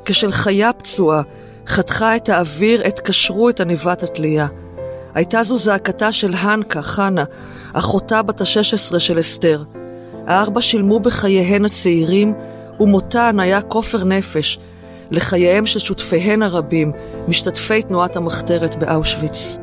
כשל 0.05 0.31
חיה 0.31 0.73
פצועה, 0.73 1.21
חתכה 1.67 2.15
את 2.15 2.29
האוויר 2.29 2.81
עת 2.83 2.99
קשרו 2.99 3.49
את 3.49 3.59
עניבת 3.59 4.03
התלייה. 4.03 4.47
הייתה 5.13 5.43
זו 5.43 5.57
זעקתה 5.57 6.11
של 6.11 6.33
הנקה, 6.33 6.81
חנה, 6.81 7.23
אחותה 7.73 8.21
בת 8.21 8.41
ה-16 8.41 8.99
של 8.99 9.19
אסתר. 9.19 9.63
הארבע 10.27 10.61
שילמו 10.61 10.99
בחייהן 10.99 11.65
הצעירים, 11.65 12.33
ומותן 12.79 13.39
היה 13.39 13.61
כופר 13.61 14.03
נפש 14.03 14.59
לחייהם 15.11 15.65
של 15.65 15.79
שותפיהן 15.79 16.43
הרבים, 16.43 16.91
משתתפי 17.27 17.81
תנועת 17.81 18.15
המחתרת 18.15 18.75
באושוויץ. 18.75 19.57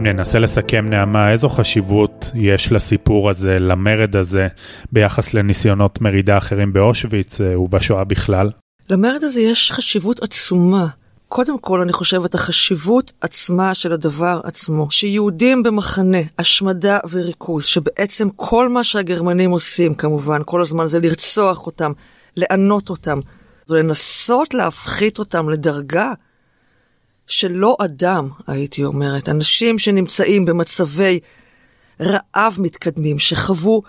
אם 0.00 0.06
ננסה 0.06 0.38
לסכם, 0.38 0.86
נעמה, 0.88 1.30
איזו 1.30 1.48
חשיבות 1.48 2.30
יש 2.34 2.72
לסיפור 2.72 3.30
הזה, 3.30 3.56
למרד 3.58 4.16
הזה, 4.16 4.48
ביחס 4.92 5.34
לניסיונות 5.34 6.00
מרידה 6.00 6.38
אחרים 6.38 6.72
באושוויץ 6.72 7.40
אה, 7.40 7.60
ובשואה 7.60 8.04
בכלל? 8.04 8.50
למרד 8.90 9.24
הזה 9.24 9.40
יש 9.40 9.72
חשיבות 9.72 10.22
עצומה. 10.22 10.86
קודם 11.28 11.58
כל, 11.58 11.80
אני 11.80 11.92
חושבת, 11.92 12.34
החשיבות 12.34 13.12
עצמה 13.20 13.74
של 13.74 13.92
הדבר 13.92 14.40
עצמו, 14.44 14.90
שיהודים 14.90 15.62
במחנה, 15.62 16.18
השמדה 16.38 16.98
וריכוז, 17.10 17.64
שבעצם 17.64 18.28
כל 18.36 18.68
מה 18.68 18.84
שהגרמנים 18.84 19.50
עושים, 19.50 19.94
כמובן, 19.94 20.42
כל 20.44 20.62
הזמן 20.62 20.86
זה 20.86 21.00
לרצוח 21.00 21.66
אותם, 21.66 21.92
לענות 22.36 22.90
אותם, 22.90 23.18
זה 23.66 23.78
לנסות 23.78 24.54
להפחית 24.54 25.18
אותם 25.18 25.50
לדרגה 25.50 26.12
של 27.30 27.52
לא 27.52 27.76
אדם, 27.80 28.28
הייתי 28.46 28.84
אומרת, 28.84 29.28
אנשים 29.28 29.78
שנמצאים 29.78 30.44
במצבי 30.44 31.20
רעב 32.00 32.56
מתקדמים, 32.58 33.18
שחוו 33.18 33.80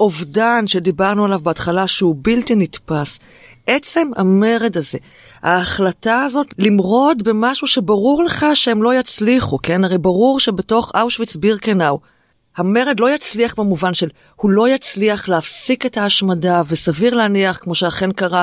אובדן 0.00 0.66
שדיברנו 0.66 1.24
עליו 1.24 1.40
בהתחלה 1.42 1.86
שהוא 1.86 2.16
בלתי 2.22 2.54
נתפס. 2.54 3.18
עצם 3.66 4.10
המרד 4.16 4.76
הזה, 4.76 4.98
ההחלטה 5.42 6.22
הזאת 6.22 6.46
למרוד 6.58 7.22
במשהו 7.22 7.66
שברור 7.66 8.24
לך 8.24 8.46
שהם 8.54 8.82
לא 8.82 8.94
יצליחו, 8.94 9.58
כן? 9.62 9.84
הרי 9.84 9.98
ברור 9.98 10.40
שבתוך 10.40 10.92
אושוויץ 11.00 11.36
בירקנאו, 11.36 12.00
המרד 12.56 13.00
לא 13.00 13.14
יצליח 13.14 13.54
במובן 13.58 13.94
של 13.94 14.08
הוא 14.36 14.50
לא 14.50 14.68
יצליח 14.68 15.28
להפסיק 15.28 15.86
את 15.86 15.96
ההשמדה, 15.96 16.62
וסביר 16.68 17.14
להניח, 17.14 17.58
כמו 17.58 17.74
שאכן 17.74 18.12
קרה, 18.12 18.42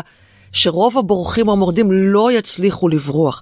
שרוב 0.52 0.98
הבורחים 0.98 1.50
המורדים 1.50 1.91
לא 1.91 2.32
יצליחו 2.32 2.89
לברוח. 2.89 3.41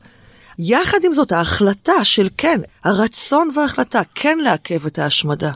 יחד 0.59 0.97
עם 1.03 1.13
זאת, 1.13 1.31
ההחלטה 1.31 2.03
של 2.03 2.29
כן, 2.37 2.61
הרצון 2.83 3.49
וההחלטה 3.55 4.01
כן 4.15 4.37
לעכב 4.37 4.85
את 4.85 4.99
ההשמדה. 4.99 5.51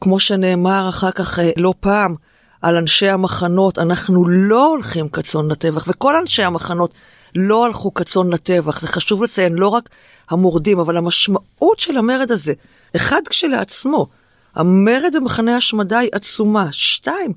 כמו 0.00 0.18
שנאמר 0.18 0.88
אחר 0.88 1.10
כך 1.10 1.38
אה, 1.38 1.50
לא 1.56 1.74
פעם 1.80 2.14
על 2.62 2.76
אנשי 2.76 3.08
המחנות, 3.08 3.78
אנחנו 3.78 4.28
לא 4.28 4.66
הולכים 4.66 5.08
כצאן 5.08 5.50
לטבח, 5.50 5.84
וכל 5.88 6.16
אנשי 6.16 6.42
המחנות 6.42 6.94
לא 7.34 7.64
הלכו 7.64 7.94
כצאן 7.94 8.32
לטבח. 8.32 8.80
זה 8.80 8.88
חשוב 8.88 9.22
לציין, 9.22 9.52
לא 9.52 9.68
רק 9.68 9.88
המורדים, 10.30 10.78
אבל 10.78 10.96
המשמעות 10.96 11.78
של 11.78 11.96
המרד 11.96 12.32
הזה, 12.32 12.52
אחד 12.96 13.20
כשלעצמו, 13.30 14.06
המרד 14.54 15.12
במחנה 15.16 15.56
השמדה 15.56 15.98
היא 15.98 16.10
עצומה. 16.12 16.68
שתיים, 16.70 17.32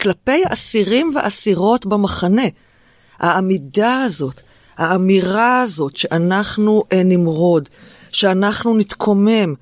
כלפי 0.00 0.42
אסירים 0.48 1.12
ואסירות 1.14 1.86
במחנה, 1.86 2.46
העמידה 3.18 4.02
הזאת, 4.02 4.42
האמירה 4.78 5.60
הזאת 5.60 5.96
שאנחנו 5.96 6.82
אה, 6.92 7.02
נמרוד, 7.04 7.68
שאנחנו 8.12 8.76
נתקומם, 8.76 9.54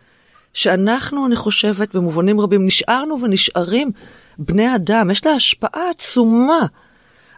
שאנחנו, 0.54 1.26
אני 1.26 1.36
חושבת, 1.36 1.94
במובנים 1.94 2.40
רבים 2.40 2.66
נשארנו 2.66 3.20
ונשארים 3.20 3.90
בני 4.38 4.74
אדם, 4.74 5.10
יש 5.10 5.26
לה 5.26 5.32
השפעה 5.32 5.90
עצומה 5.90 6.66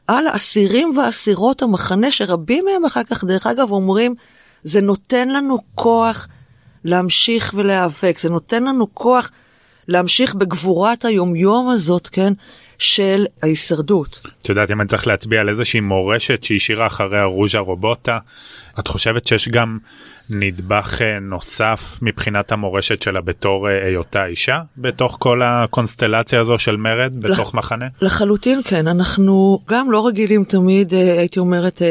על 0.06 0.26
האסירים 0.26 0.90
והאסירות 0.96 1.62
המחנה, 1.62 2.10
שרבים 2.10 2.64
מהם 2.64 2.84
אחר 2.84 3.02
כך, 3.04 3.24
דרך 3.24 3.46
אגב, 3.46 3.70
אומרים, 3.70 4.14
זה 4.62 4.80
נותן 4.80 5.28
לנו 5.28 5.58
כוח 5.74 6.28
להמשיך 6.84 7.54
ולהיאבק, 7.56 8.18
זה 8.18 8.30
נותן 8.30 8.64
לנו 8.64 8.94
כוח 8.94 9.30
להמשיך 9.88 10.34
בגבורת 10.34 11.04
היומיום 11.04 11.70
הזאת, 11.70 12.08
כן, 12.08 12.32
של 12.78 13.26
ההישרדות. 13.42 14.20
את 14.38 14.48
יודעת, 14.48 14.70
אם 14.70 14.80
אני 14.80 14.88
צריך 14.88 15.06
להצביע 15.06 15.40
על 15.40 15.48
איזושהי 15.48 15.80
מורשת 15.80 16.44
שהשאירה 16.44 16.86
אחריה 16.86 17.24
רוז'ה 17.24 17.58
רובוטה, 17.58 18.18
את 18.78 18.88
חושבת 18.88 19.26
שיש 19.26 19.48
גם 19.48 19.78
נדבך 20.30 21.02
אה, 21.02 21.18
נוסף 21.20 21.98
מבחינת 22.02 22.52
המורשת 22.52 23.02
שלה 23.02 23.20
בתור 23.20 23.70
אה, 23.70 23.86
היותה 23.86 24.26
אישה 24.26 24.60
בתוך 24.76 25.16
כל 25.20 25.40
הקונסטלציה 25.44 26.40
הזו 26.40 26.58
של 26.58 26.76
מרד 26.76 27.16
בתוך 27.16 27.48
לח... 27.48 27.54
מחנה? 27.54 27.86
לחלוטין 28.00 28.60
כן, 28.64 28.88
אנחנו 28.88 29.58
גם 29.68 29.90
לא 29.90 30.06
רגילים 30.06 30.44
תמיד, 30.44 30.94
אה, 30.94 31.18
הייתי 31.18 31.38
אומרת, 31.38 31.82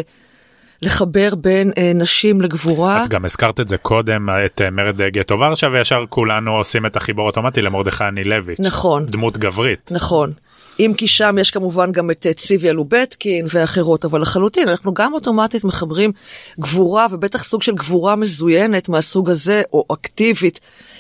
לחבר 0.82 1.36
בין 1.36 1.72
אה, 1.78 1.92
נשים 1.96 2.42
לגבורה. 2.42 3.04
את 3.04 3.10
גם 3.10 3.26
הזכרת 3.26 3.60
את 3.60 3.68
זה 3.68 3.78
קודם, 3.78 4.30
את 4.46 4.62
אה, 4.62 4.70
מרד 4.70 5.02
גטו 5.02 5.36
ורשה, 5.40 5.68
וישר 5.68 6.04
כולנו 6.10 6.52
עושים 6.52 6.86
את 6.86 6.96
החיבור 6.96 7.28
אוטומטי 7.28 7.62
למרדכי 7.62 8.04
אנילביץ'. 8.04 8.60
נכון. 8.60 9.06
דמות 9.06 9.38
גברית. 9.38 9.92
נכון. 9.94 10.34
אם 10.80 10.94
כי 10.98 11.08
שם 11.08 11.36
יש 11.40 11.52
כמובן 11.52 11.92
גם 11.92 12.12
את 12.12 12.26
אה, 12.26 12.34
ציוויה 12.34 12.74
לובטקין 12.74 13.46
ואחרות, 13.50 14.06
אבל 14.06 14.22
לחלוטין 14.22 14.70
אנחנו 14.70 14.94
גם 14.94 15.14
אוטומטית 15.14 15.64
מחברים 15.64 16.12
גבורה, 16.60 17.08
ובטח 17.12 17.44
סוג 17.44 17.62
של 17.62 17.76
גבורה 17.76 18.16
מזוינת 18.16 18.90
מהסוג 18.90 19.30
הזה, 19.30 19.62
או 19.74 19.86
אקטיבית, 19.94 20.60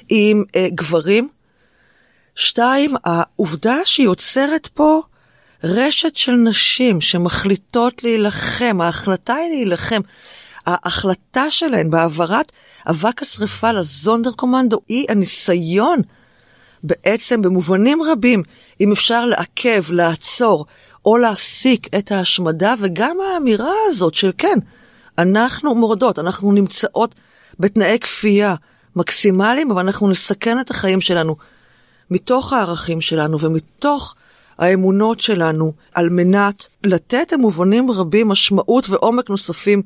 עם 0.09 0.43
אה, 0.55 0.67
גברים. 0.75 1.29
שתיים, 2.35 2.95
העובדה 3.05 3.77
שהיא 3.85 4.05
יוצרת 4.05 4.67
פה 4.67 5.01
רשת 5.63 6.15
של 6.15 6.31
נשים 6.31 7.01
שמחליטות 7.01 8.03
להילחם, 8.03 8.81
ההחלטה 8.81 9.33
היא 9.33 9.49
להילחם. 9.49 10.01
ההחלטה 10.65 11.51
שלהן 11.51 11.89
בהעברת 11.89 12.51
אבק 12.89 13.21
השרפה 13.21 13.71
לזונדר 13.71 14.31
קומנדו 14.31 14.79
היא 14.87 15.05
הניסיון 15.09 16.01
בעצם 16.85 17.41
במובנים 17.41 18.01
רבים, 18.03 18.43
אם 18.81 18.91
אפשר 18.91 19.25
לעכב, 19.25 19.83
לעצור 19.91 20.65
או 21.05 21.17
להפסיק 21.17 21.87
את 21.97 22.11
ההשמדה, 22.11 22.73
וגם 22.79 23.17
האמירה 23.21 23.73
הזאת 23.87 24.13
של 24.13 24.31
כן, 24.37 24.59
אנחנו 25.17 25.75
מורדות, 25.75 26.19
אנחנו 26.19 26.51
נמצאות 26.51 27.15
בתנאי 27.59 27.99
כפייה 27.99 28.55
מקסימליים, 28.95 29.71
אבל 29.71 29.81
אנחנו 29.81 30.09
נסכן 30.09 30.59
את 30.59 30.69
החיים 30.69 31.01
שלנו 31.01 31.35
מתוך 32.11 32.53
הערכים 32.53 33.01
שלנו 33.01 33.39
ומתוך 33.39 34.15
האמונות 34.57 35.19
שלנו 35.19 35.73
על 35.93 36.09
מנת 36.09 36.67
לתת 36.83 37.33
במובנים 37.33 37.91
רבים 37.91 38.27
משמעות 38.27 38.89
ועומק 38.89 39.29
נוספים 39.29 39.81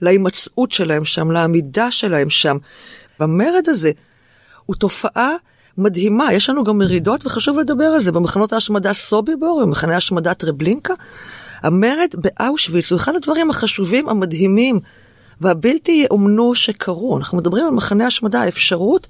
להימצאות 0.00 0.72
שלהם 0.72 1.04
שם, 1.04 1.30
לעמידה 1.30 1.90
שלהם 1.90 2.30
שם. 2.30 2.56
והמרד 3.20 3.68
הזה 3.68 3.90
הוא 4.66 4.76
תופעה 4.76 5.32
מדהימה, 5.78 6.32
יש 6.32 6.50
לנו 6.50 6.64
גם 6.64 6.78
מרידות 6.78 7.26
וחשוב 7.26 7.58
לדבר 7.58 7.84
על 7.84 8.00
זה. 8.00 8.12
במחנות 8.12 8.52
ההשמדה 8.52 8.92
סוביבור, 8.92 9.62
במחנה 9.62 9.96
השמדה 9.96 10.34
טרבלינקה, 10.34 10.94
המרד 11.62 12.08
באושוויץ 12.14 12.92
הוא 12.92 12.96
אחד 12.96 13.14
הדברים 13.14 13.50
החשובים, 13.50 14.08
המדהימים 14.08 14.80
והבלתי 15.40 15.92
יאומנו 15.92 16.54
שקרו. 16.54 17.18
אנחנו 17.18 17.38
מדברים 17.38 17.66
על 17.66 17.70
מחנה 17.70 18.06
השמדה, 18.06 18.42
האפשרות 18.42 19.06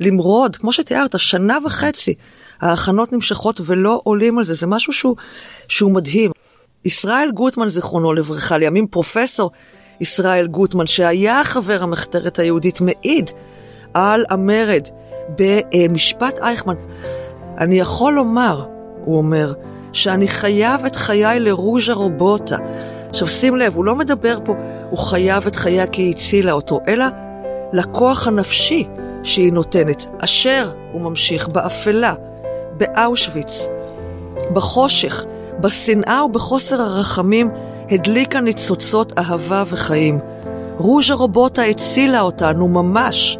למרוד, 0.00 0.56
כמו 0.56 0.72
שתיארת, 0.72 1.18
שנה 1.18 1.58
וחצי. 1.64 2.14
ההכנות 2.60 3.12
נמשכות 3.12 3.60
ולא 3.64 4.00
עולים 4.04 4.38
על 4.38 4.44
זה, 4.44 4.54
זה 4.54 4.66
משהו 4.66 4.92
שהוא, 4.92 5.16
שהוא 5.68 5.92
מדהים. 5.92 6.30
ישראל 6.84 7.30
גוטמן, 7.34 7.68
זיכרונו 7.68 8.12
לברכה, 8.12 8.58
לימים 8.58 8.86
פרופסור 8.86 9.50
ישראל 10.00 10.46
גוטמן, 10.46 10.86
שהיה 10.86 11.44
חבר 11.44 11.82
המחתרת 11.82 12.38
היהודית, 12.38 12.80
מעיד 12.80 13.30
על 13.94 14.24
המרד 14.30 14.88
במשפט 15.28 16.38
אייכמן. 16.38 16.74
אני 17.58 17.78
יכול 17.78 18.12
לומר, 18.12 18.64
הוא 19.04 19.18
אומר, 19.18 19.52
שאני 19.92 20.28
חייב 20.28 20.84
את 20.84 20.96
חיי 20.96 21.40
לרוז'ה 21.40 21.92
רובוטה. 21.92 22.56
עכשיו 23.08 23.28
שים 23.28 23.56
לב, 23.56 23.76
הוא 23.76 23.84
לא 23.84 23.96
מדבר 23.96 24.38
פה, 24.44 24.54
הוא 24.90 24.98
חייב 24.98 25.46
את 25.46 25.56
חייה 25.56 25.86
כי 25.86 26.02
היא 26.02 26.10
הצילה 26.10 26.52
אותו, 26.52 26.80
אלא 26.88 27.04
לכוח 27.72 28.28
הנפשי 28.28 28.88
שהיא 29.22 29.52
נותנת, 29.52 30.06
אשר, 30.18 30.70
הוא 30.92 31.00
ממשיך, 31.00 31.48
באפלה, 31.48 32.14
באושוויץ. 32.76 33.68
בחושך, 34.52 35.24
בשנאה 35.60 36.24
ובחוסר 36.24 36.82
הרחמים, 36.82 37.50
הדליקה 37.90 38.40
ניצוצות 38.40 39.18
אהבה 39.18 39.64
וחיים. 39.66 40.18
רוז'ה 40.78 41.14
רובוטה 41.14 41.62
הצילה 41.62 42.20
אותנו 42.20 42.68
ממש, 42.68 43.38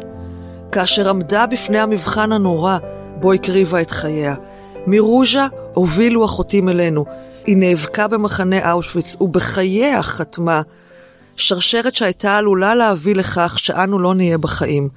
כאשר 0.75 1.09
עמדה 1.09 1.45
בפני 1.45 1.79
המבחן 1.79 2.31
הנורא 2.31 2.77
בו 3.15 3.33
הקריבה 3.33 3.81
את 3.81 3.91
חייה. 3.91 4.35
מרוז'ה 4.87 5.47
הובילו 5.73 6.23
החוטאים 6.23 6.69
אלינו. 6.69 7.05
היא 7.45 7.57
נאבקה 7.57 8.07
במחנה 8.07 8.71
אושוויץ 8.71 9.15
ובחייה 9.21 10.03
חתמה 10.03 10.61
שרשרת 11.35 11.95
שהייתה 11.95 12.37
עלולה 12.37 12.75
להביא 12.75 13.15
לכך 13.15 13.59
שאנו 13.59 13.99
לא 13.99 14.15
נהיה 14.15 14.37
בחיים. 14.37 14.89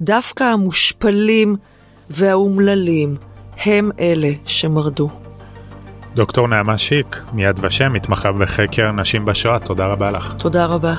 דווקא 0.00 0.44
המושפלים 0.44 1.56
והאומללים, 2.10 3.16
הם 3.64 3.90
אלה 4.00 4.30
שמרדו. 4.46 5.08
דוקטור 6.14 6.48
נעמה 6.48 6.78
שיק, 6.78 7.22
מיד 7.32 7.64
ושם, 7.64 7.92
מתמחה 7.92 8.32
בחקר 8.32 8.92
נשים 8.92 9.24
בשואה, 9.24 9.58
תודה 9.58 9.86
רבה 9.86 10.10
לך. 10.10 10.34
תודה 10.38 10.66
רבה. 10.66 10.94